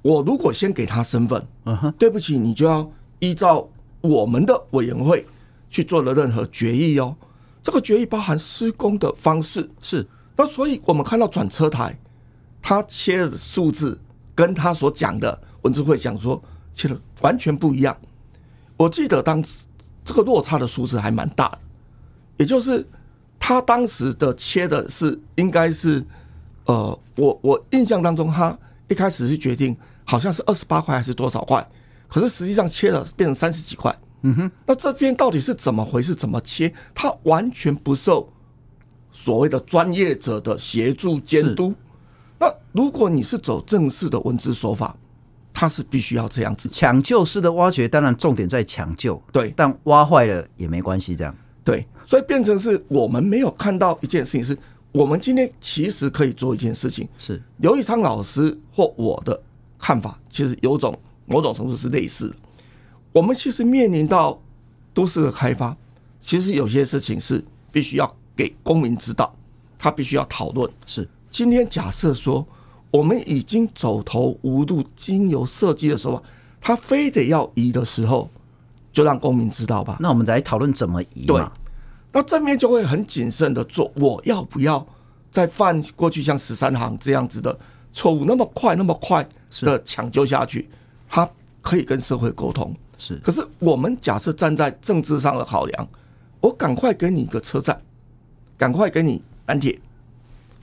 [0.00, 3.68] 我如果先给他身份，嗯哼，对不起，你就要依照
[4.02, 5.26] 我们的委员会
[5.70, 7.16] 去做了任何决议哦。
[7.62, 11.98] 这个决议包含施工的方式是，那所以我们看到转车台，
[12.60, 13.98] 他切的数字
[14.34, 16.42] 跟他所讲的文字会讲说
[16.74, 17.96] 切的完全不一样。
[18.76, 19.66] 我记得当时。
[20.04, 21.58] 这个落差的数字还蛮大的，
[22.38, 22.84] 也就是
[23.38, 26.04] 他当时的切的是应该是，
[26.64, 31.64] 呃，我我印象当中他一开始是决定好像是二十八块还是多少块，
[32.12, 33.96] 可是实际上切了变成三十几块。
[34.20, 36.14] 嗯哼，那这边到底是怎么回事？
[36.14, 36.72] 怎么切？
[36.94, 38.30] 它完全不受
[39.10, 41.74] 所谓的专业者的协助监督。
[42.38, 44.94] 那如果你是走正式的文字手法。
[45.54, 54.56] 它是必须要这样子抢救式的挖掘，当然重点在抢救，对，但挖坏了也没关系，这样对，所以变成是我们没有看到一件事情，是
[54.92, 59.38] 我们今天其实可以做一件事情，是刘义昌老师或我的
[59.78, 60.98] 看法，其实有种
[61.32, 62.36] 某种程度是类似的。
[63.12, 64.40] 我们其实面临到
[64.94, 65.76] 都市的开发，
[66.20, 69.34] 其实有些事情是必须要给公民知道，
[69.78, 70.70] 他必须要讨论。
[70.86, 72.46] 是今天假设说。
[72.92, 76.22] 我们已经走投无路，经由设计的时候，
[76.60, 78.28] 他非得要移的时候，
[78.92, 79.96] 就让公民知道吧。
[79.98, 81.26] 那我们来讨论怎么移嘛。
[81.26, 81.42] 对，
[82.12, 84.86] 那正面就会很谨慎的做，我要不要
[85.30, 87.58] 再犯过去像十三行这样子的
[87.94, 89.26] 错误，那么快那么快
[89.62, 90.68] 的抢救下去，
[91.12, 91.28] 他
[91.60, 92.74] 可以跟社会沟通。
[92.96, 95.88] 是，可是我们假设站在政治上的考量，
[96.40, 97.78] 我赶快给你一个车站，
[98.56, 99.78] 赶快给你南铁，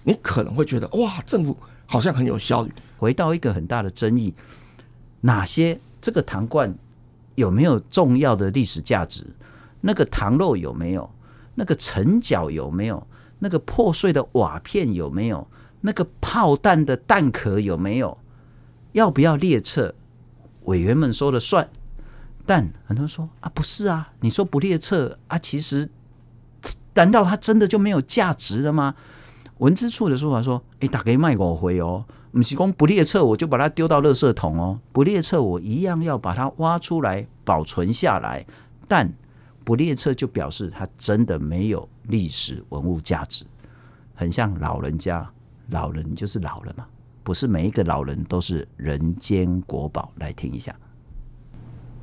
[0.03, 1.55] 你可能会觉得哇，政府。
[1.91, 2.71] 好像很有效率。
[2.99, 4.31] 回到一个很大的争议，
[5.21, 6.71] 哪些这个糖罐
[7.33, 9.25] 有没有重要的历史价值？
[9.81, 11.09] 那个糖肉有没有？
[11.55, 13.07] 那个城角有没有？
[13.39, 15.47] 那个破碎的瓦片有没有？
[15.81, 18.15] 那个炮弹的弹壳有没有？
[18.91, 19.95] 要不要列册？
[20.69, 21.67] 委员们说了算。
[22.45, 25.89] 但很多人说啊，不是啊，你说不列册啊，其实
[26.93, 28.95] 难道它真的就没有价值了吗？
[29.59, 38.45] 文资处的说法说：“哎，大家卖我回哦，不是说不列册我就把它丢到垃圾桶哦，不列册我一样要把它挖出来保存下来。
[38.87, 39.11] 但
[39.63, 43.45] 不列册就表示它真的没有历史文物价值，
[44.15, 45.29] 很像老人家，
[45.69, 46.87] 老人就是老了嘛，
[47.23, 50.11] 不是每一个老人都是人间国宝。
[50.19, 50.75] 来听一下，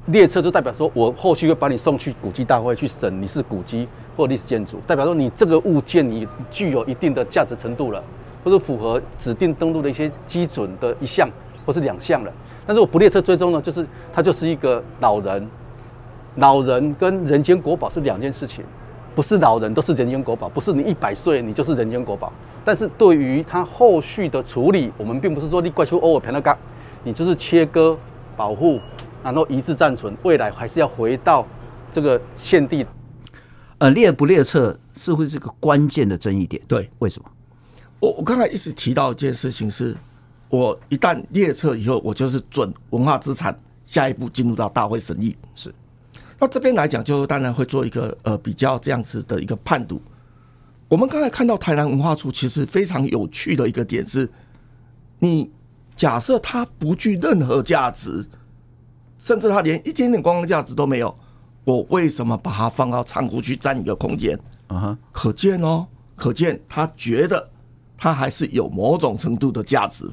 [0.06, 8.02] 列车就代表说我后续会把你送去古迹大会去审你是古迹或历史建筑，代表说你这个物件你具有一定的价值程度了，
[8.44, 11.28] 或者符合指定登录的一些基准的一项
[11.64, 12.32] 或是两项了。
[12.66, 15.48] 但是我不列车追踪呢，就是它就是一个老人，
[16.36, 18.64] 老人跟人间国宝是两件事情，
[19.16, 22.30] 不是老人都是人间国宝，不是你一百岁你就是人间国宝。
[22.62, 26.58] 但是对于它后续的处理，我们并不是说你怪出偶尔偏那
[27.02, 27.96] 你就是切割
[28.36, 28.78] 保护，
[29.24, 31.46] 然后遗址暂存，未来还是要回到
[31.90, 32.86] 这个现地。
[33.78, 36.62] 呃，列不列册似乎是个关键的争议点。
[36.68, 37.28] 对，为什么？
[37.98, 39.96] 我我刚才一直提到一件事情是。
[40.48, 45.36] 我一旦列册以后，我就是准文化资产，下一步进入到大会审议。
[45.56, 45.74] 是，
[46.38, 50.00] 那这边来讲，就当然会做一个呃比较这样子的一个判读。
[50.88, 54.30] 我们刚才看到台南文化处其实非常有趣的一个点是，
[55.18, 55.50] 你
[55.96, 58.24] 假设它不具任何价值，
[59.18, 61.16] 甚至它连一点点观光价值都没有，
[61.64, 64.38] 我为什么把它放到仓库去占一个空间？
[64.68, 67.48] 啊哈，可见哦，可见他觉得
[67.96, 70.04] 它还是有某种程度的价值。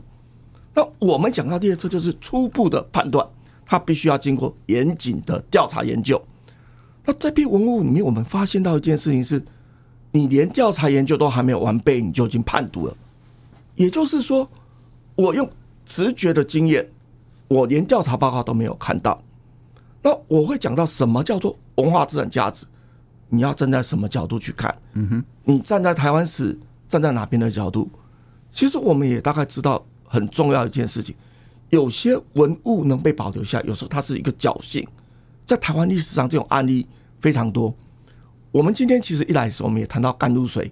[0.74, 3.28] 那我们讲到第二次，就是初步的判断，
[3.66, 6.22] 它必须要经过严谨的调查研究。
[7.06, 9.44] 那这批文物里面，我们发现到一件事情是，
[10.12, 12.96] 你连调查研究都还没有完备，你就已经判读了。
[13.76, 14.50] 也就是说，
[15.16, 15.50] 我用
[15.86, 16.88] 直觉的经验，
[17.48, 19.22] 我连调查报告都没有看到。
[20.02, 22.66] 那我会讲到什么叫做文化资产价值？
[23.30, 24.76] 你要站在什么角度去看？
[24.94, 26.58] 嗯哼，你站在台湾史，
[26.88, 27.90] 站在哪边的角度？
[28.50, 29.84] 其实我们也大概知道。
[30.06, 31.16] 很重要一件事情，
[31.74, 34.88] 有些文物能被保留下，有时候它是一个侥幸。
[35.44, 36.86] 在台湾历史上，这种案例
[37.20, 37.74] 非常多。
[38.52, 40.72] 我们今天其实一来的时候，我们也谈到甘露水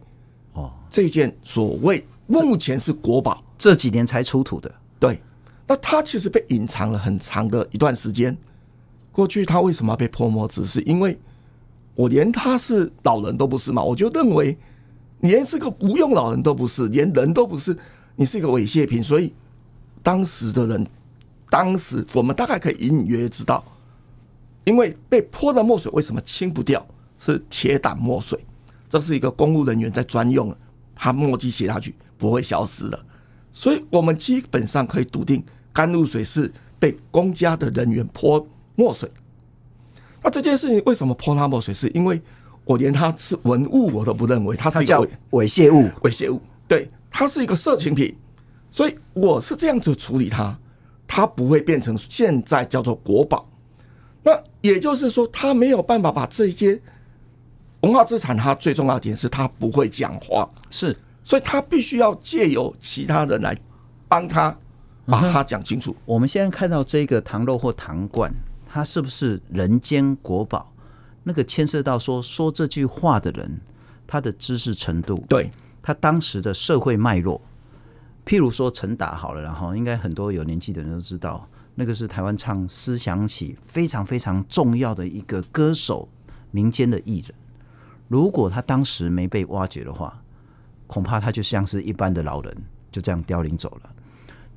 [0.54, 4.72] 哦，这件所谓目前是国宝，这几年才出土的。
[5.00, 5.20] 对，
[5.66, 8.38] 那它其实被隐藏了很长的一段时间。
[9.12, 10.48] 过去它为什么要被泼墨？
[10.48, 11.18] 只是因为
[11.96, 14.56] 我连他是老人都不是嘛，我就认为
[15.20, 17.76] 你连是个无用老人都不是，连人都不是。
[18.16, 19.34] 你是一个猥亵品，所以
[20.04, 20.88] 当时的人，
[21.50, 23.64] 当时我们大概可以隐隐约约知道，
[24.64, 26.86] 因为被泼的墨水为什么清不掉？
[27.20, 28.44] 是铁胆墨水，
[28.90, 30.56] 这是一个公务人员在专用，
[30.96, 33.00] 他墨迹写下去不会消失的，
[33.54, 38.46] 所以我们基本上可以笃定甘露水是被公家的人员泼
[38.76, 39.10] 墨水。
[40.24, 41.74] 那这件事情为什么泼他墨水？
[41.74, 42.20] 是因为
[42.66, 46.90] 我连他是文物我都不认为，他是叫猥亵物，猥亵物，对。
[47.14, 48.16] 它是一个色情品，
[48.72, 50.58] 所以我是这样子处理它，
[51.06, 53.48] 它不会变成现在叫做国宝。
[54.24, 56.82] 那也就是说，它没有办法把这些
[57.82, 63.58] 文化资产，它最重要的点是它不会讲话，是，所以它必须要借由其他人来
[64.08, 64.58] 帮他
[65.06, 65.96] 把它讲清楚。
[66.06, 68.34] 我们现在看到这个糖肉或糖罐，
[68.66, 70.72] 它是不是人间国宝？
[71.24, 73.60] 那个牵涉到说说这句话的人，
[74.08, 75.52] 他的知识程度，对。
[75.84, 77.42] 他当时的社会脉络，
[78.26, 86.08] 譬如说陈达好了，然后应该很多有年纪的人都知道，那个是台湾唱思想起非常非常重要的一个歌手，
[86.52, 87.34] 民间的艺人。
[88.08, 90.22] 如果他当时没被挖掘的话，
[90.86, 92.58] 恐怕他就像是一般的老人，
[92.92, 93.90] 就这样凋零走了。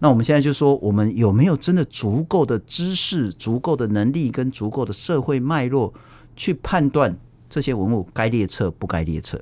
[0.00, 5.94] 那我们现在就说，我们有没有真的足够的知识、足够的能力跟足够的社会脉络，
[6.36, 7.16] 去判断
[7.48, 9.40] 这些文物该列册不该列册？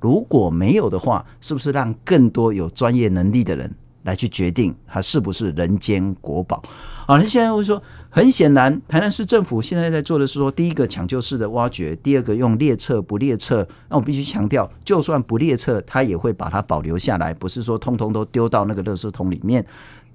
[0.00, 3.74] 如果没有的话，是不是让更多有专业能力的人
[4.04, 6.62] 来去决定它是不是人间国宝？
[7.06, 13.66] 好，那现在会说，很显然，台南市政府现在在做的是说，第一个抢救式的挖掘，第二个用列册不列册。
[13.88, 19.64] 那我必须强调，就算不列册，它也会把它保留下来，不是说通通都丢到那个垃圾桶里面。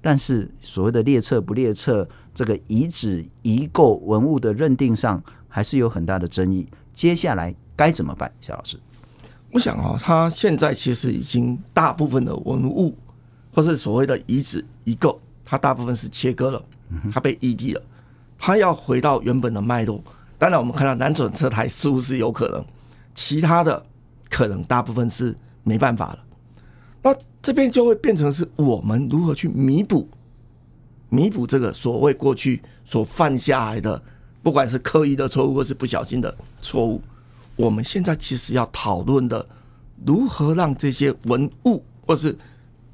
[0.00, 6.66] 但是所谓的列册不列册，这个遗址遗构文物的认定上，还是有很大的争议。
[6.92, 8.78] 接下来该怎么办，夏老师？
[9.54, 12.92] 我想啊，他现在其实已经大部分的文物，
[13.52, 16.60] 或是所谓的遗址遗构，它大部分是切割了，
[17.12, 17.80] 它被异地了，
[18.36, 20.02] 它要回到原本的脉络。
[20.38, 22.64] 当然，我们看到南转车台似乎是有可能，
[23.14, 23.80] 其他的
[24.28, 25.32] 可能大部分是
[25.62, 26.18] 没办法了。
[27.00, 30.08] 那这边就会变成是我们如何去弥补，
[31.10, 34.02] 弥补这个所谓过去所犯下来的，
[34.42, 37.00] 不管是刻意的错误或是不小心的错误。
[37.56, 39.46] 我们现在其实要讨论的，
[40.04, 42.36] 如何让这些文物，或是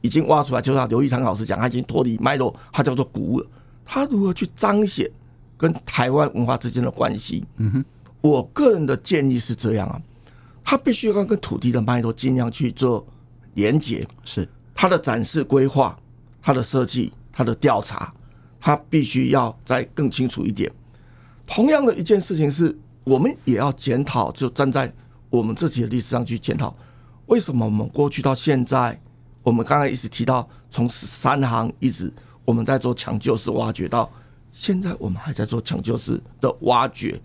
[0.00, 3.46] 已经挖出来，就像刘玉昌老师讲，他已经脱离脉络，它叫做古物了。
[3.84, 5.10] 他如何去彰显
[5.56, 7.44] 跟台湾文化之间的关系？
[7.56, 7.84] 嗯哼，
[8.20, 10.00] 我个人的建议是这样啊，
[10.62, 13.06] 他必须要跟土地的脉络尽量去做
[13.54, 14.06] 连结。
[14.24, 15.98] 是它的展示规划、
[16.40, 18.12] 它的设计、它的调查，
[18.60, 20.70] 它必须要再更清楚一点。
[21.46, 22.78] 同样的一件事情是，
[23.10, 24.92] 我们也要检讨，就站在
[25.30, 26.72] 我们自己的历史上去检讨，
[27.26, 28.96] 为什么我们过去到现在，
[29.42, 32.12] 我们刚才一直提到从十三行一直
[32.44, 34.08] 我们在做抢救式挖掘到
[34.52, 37.20] 现在，我们还在做抢救式的挖掘，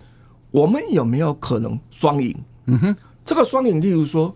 [0.49, 2.35] 我们有没有可能双赢？
[2.65, 4.35] 嗯哼，这个双赢，例如说，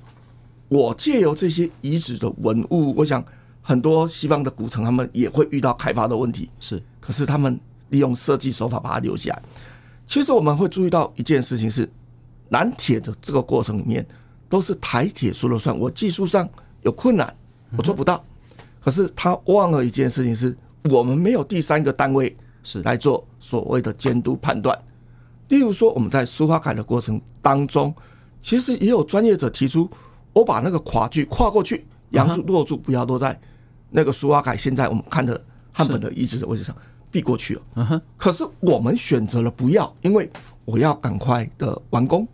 [0.68, 3.26] 我借由这些遗址的文物，我想
[3.60, 9.42] 很多西方的古城，他们也会遇到开发的问题，是，可是他们利用设计手法把它留下来。
[10.10, 11.88] 其实我们会注意到一件事情是，
[12.50, 14.04] 南铁的这个过程里面
[14.50, 15.78] 都是台铁说了算。
[15.78, 16.50] 我技术上
[16.82, 17.32] 有困难，
[17.78, 18.26] 我做不到。
[18.82, 20.58] 可是他忘了一件事情是，
[20.90, 24.76] 我们没有第三个单位是来做所谓的监督判断。
[25.50, 27.94] 例如说，我们在苏花改的过程当中，
[28.42, 29.88] 其实也有专业者提出，
[30.34, 33.40] 我把那个跨距跨过去，梁柱落柱不要落在
[33.92, 35.40] 那个苏花改现在我们看的
[35.72, 36.76] 汉本的遗址的位置上。
[37.12, 38.02] 避过去了，嗯哼。
[38.18, 40.30] 可是我们选择了不要，因为
[40.66, 42.28] 我要赶快的完工。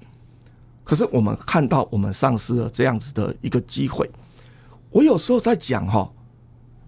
[0.84, 4.10] 可是我们看到我们丧失了这样子的一个机会。
[4.92, 6.10] 我有时候在讲哈，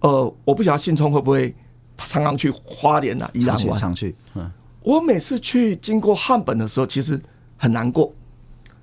[0.00, 1.54] 呃，我不晓得信聪会不会
[1.96, 3.78] 常常去花莲啊、宜兰玩。
[3.78, 4.14] 常去。
[4.34, 4.50] 嗯。
[4.82, 7.20] 我每次去经过汉本的时候，其实
[7.56, 8.14] 很难过。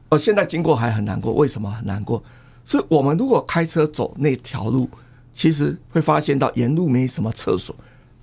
[0.09, 1.33] 呃，现在经过还很难过。
[1.33, 2.21] 为什么很难过？
[2.65, 4.89] 是我们如果开车走那条路，
[5.33, 7.75] 其实会发现到沿路没什么厕所。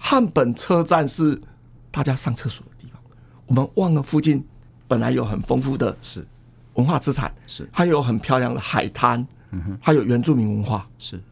[0.05, 1.40] 汉本车站是
[1.92, 3.00] 大家上厕所的地方，
[3.46, 4.44] 我们忘了附近
[4.88, 6.26] 本来有很丰富的是。
[6.74, 7.68] 文化资产，是。
[7.70, 11.22] 还有很漂亮的海滩，嗯哼，还有原住民文化，是。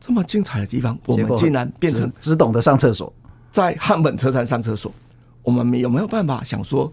[0.00, 3.12] 这么精彩的地方，我们竟然变成只懂得上厕所，
[3.50, 4.94] 在汉本车站上厕所，
[5.42, 6.92] 我们有没有办法想说，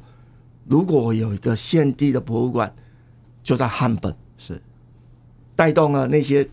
[0.66, 2.74] 如果我有一个现地的博物馆，
[3.44, 4.60] 就在汉本，是。
[5.56, 6.50] 带动了那些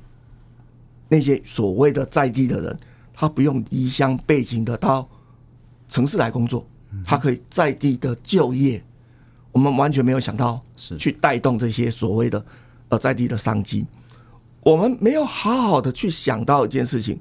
[1.08, 2.78] 那些所谓的在地的人。
[3.18, 5.08] 他不用离乡背井的到
[5.88, 6.66] 城市来工作，
[7.02, 8.84] 他可以在地的就业。
[9.52, 12.44] 我们完全没有想到是去带动这些所谓的
[12.90, 13.86] 呃在地的商机。
[14.62, 17.18] 我们没有好好的去想到一件事情：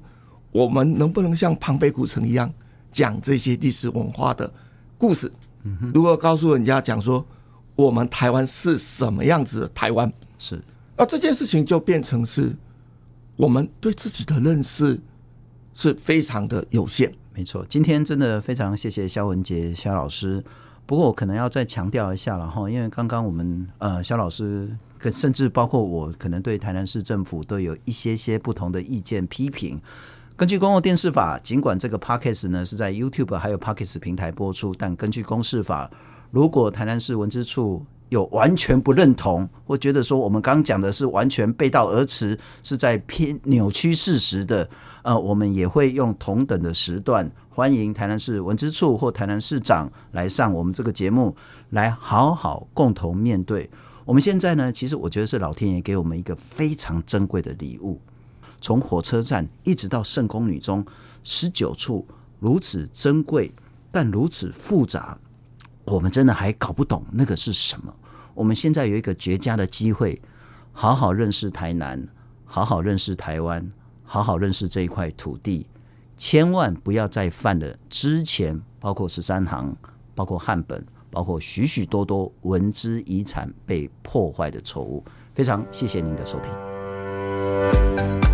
[0.52, 2.52] 我们能不能像庞贝古城一样
[2.92, 4.52] 讲这些历史文化的
[4.98, 5.32] 故事？
[5.94, 7.24] 如果告诉人家讲说
[7.74, 10.62] 我们台湾是什么样子的台湾，是
[10.94, 12.54] 那这件事情就变成是
[13.36, 15.00] 我们对自己的认识。
[15.76, 17.64] 是非常的有限，没错。
[17.68, 20.42] 今天真的非常谢谢肖文杰肖老师。
[20.86, 29.78] 不过我可能要再强调一下了哈，因为刚刚我们呃肖老师，可甚至包括我，可能对台南市政府都有一些些不同的意见批评。
[30.34, 35.90] 根据公共电视法，尽管这个 Podcast 呢是在 YouTube 还有 Podcast 平台播出，但根据公示法，
[36.30, 44.68] 如果台南市文资处有完全不认同，或觉得说我们刚刚讲的是完全背道而驰，是在偏扭曲事实的。
[45.02, 51.36] 呃，我们也会用同等的时段，欢迎台南市文资处或台南市长来上我们这个节目，
[51.70, 53.70] 来好好共同面对。
[54.04, 58.00] 我们现在呢，其实我觉得是老天爷给我们一个非常珍贵的礼物，
[58.60, 60.84] 从火车站一直到圣宫女中
[61.22, 62.06] 十九处
[62.40, 63.52] 如此珍贵，
[63.92, 65.16] 但如此复杂，
[65.86, 67.94] 我们真的还搞不懂那个是什么。
[68.34, 70.20] 我们现在有一个绝佳的机会，
[70.72, 72.06] 好好认识台南，
[72.44, 73.72] 好好认识台湾。
[74.08, 75.66] 好好认识这一块土地，
[76.16, 79.76] 千万不要再犯了之前包括十三行、
[80.14, 85.04] 包括汉本、包括许许多多文资遗产被破坏的错误。
[85.34, 88.25] 非常谢谢您的收听。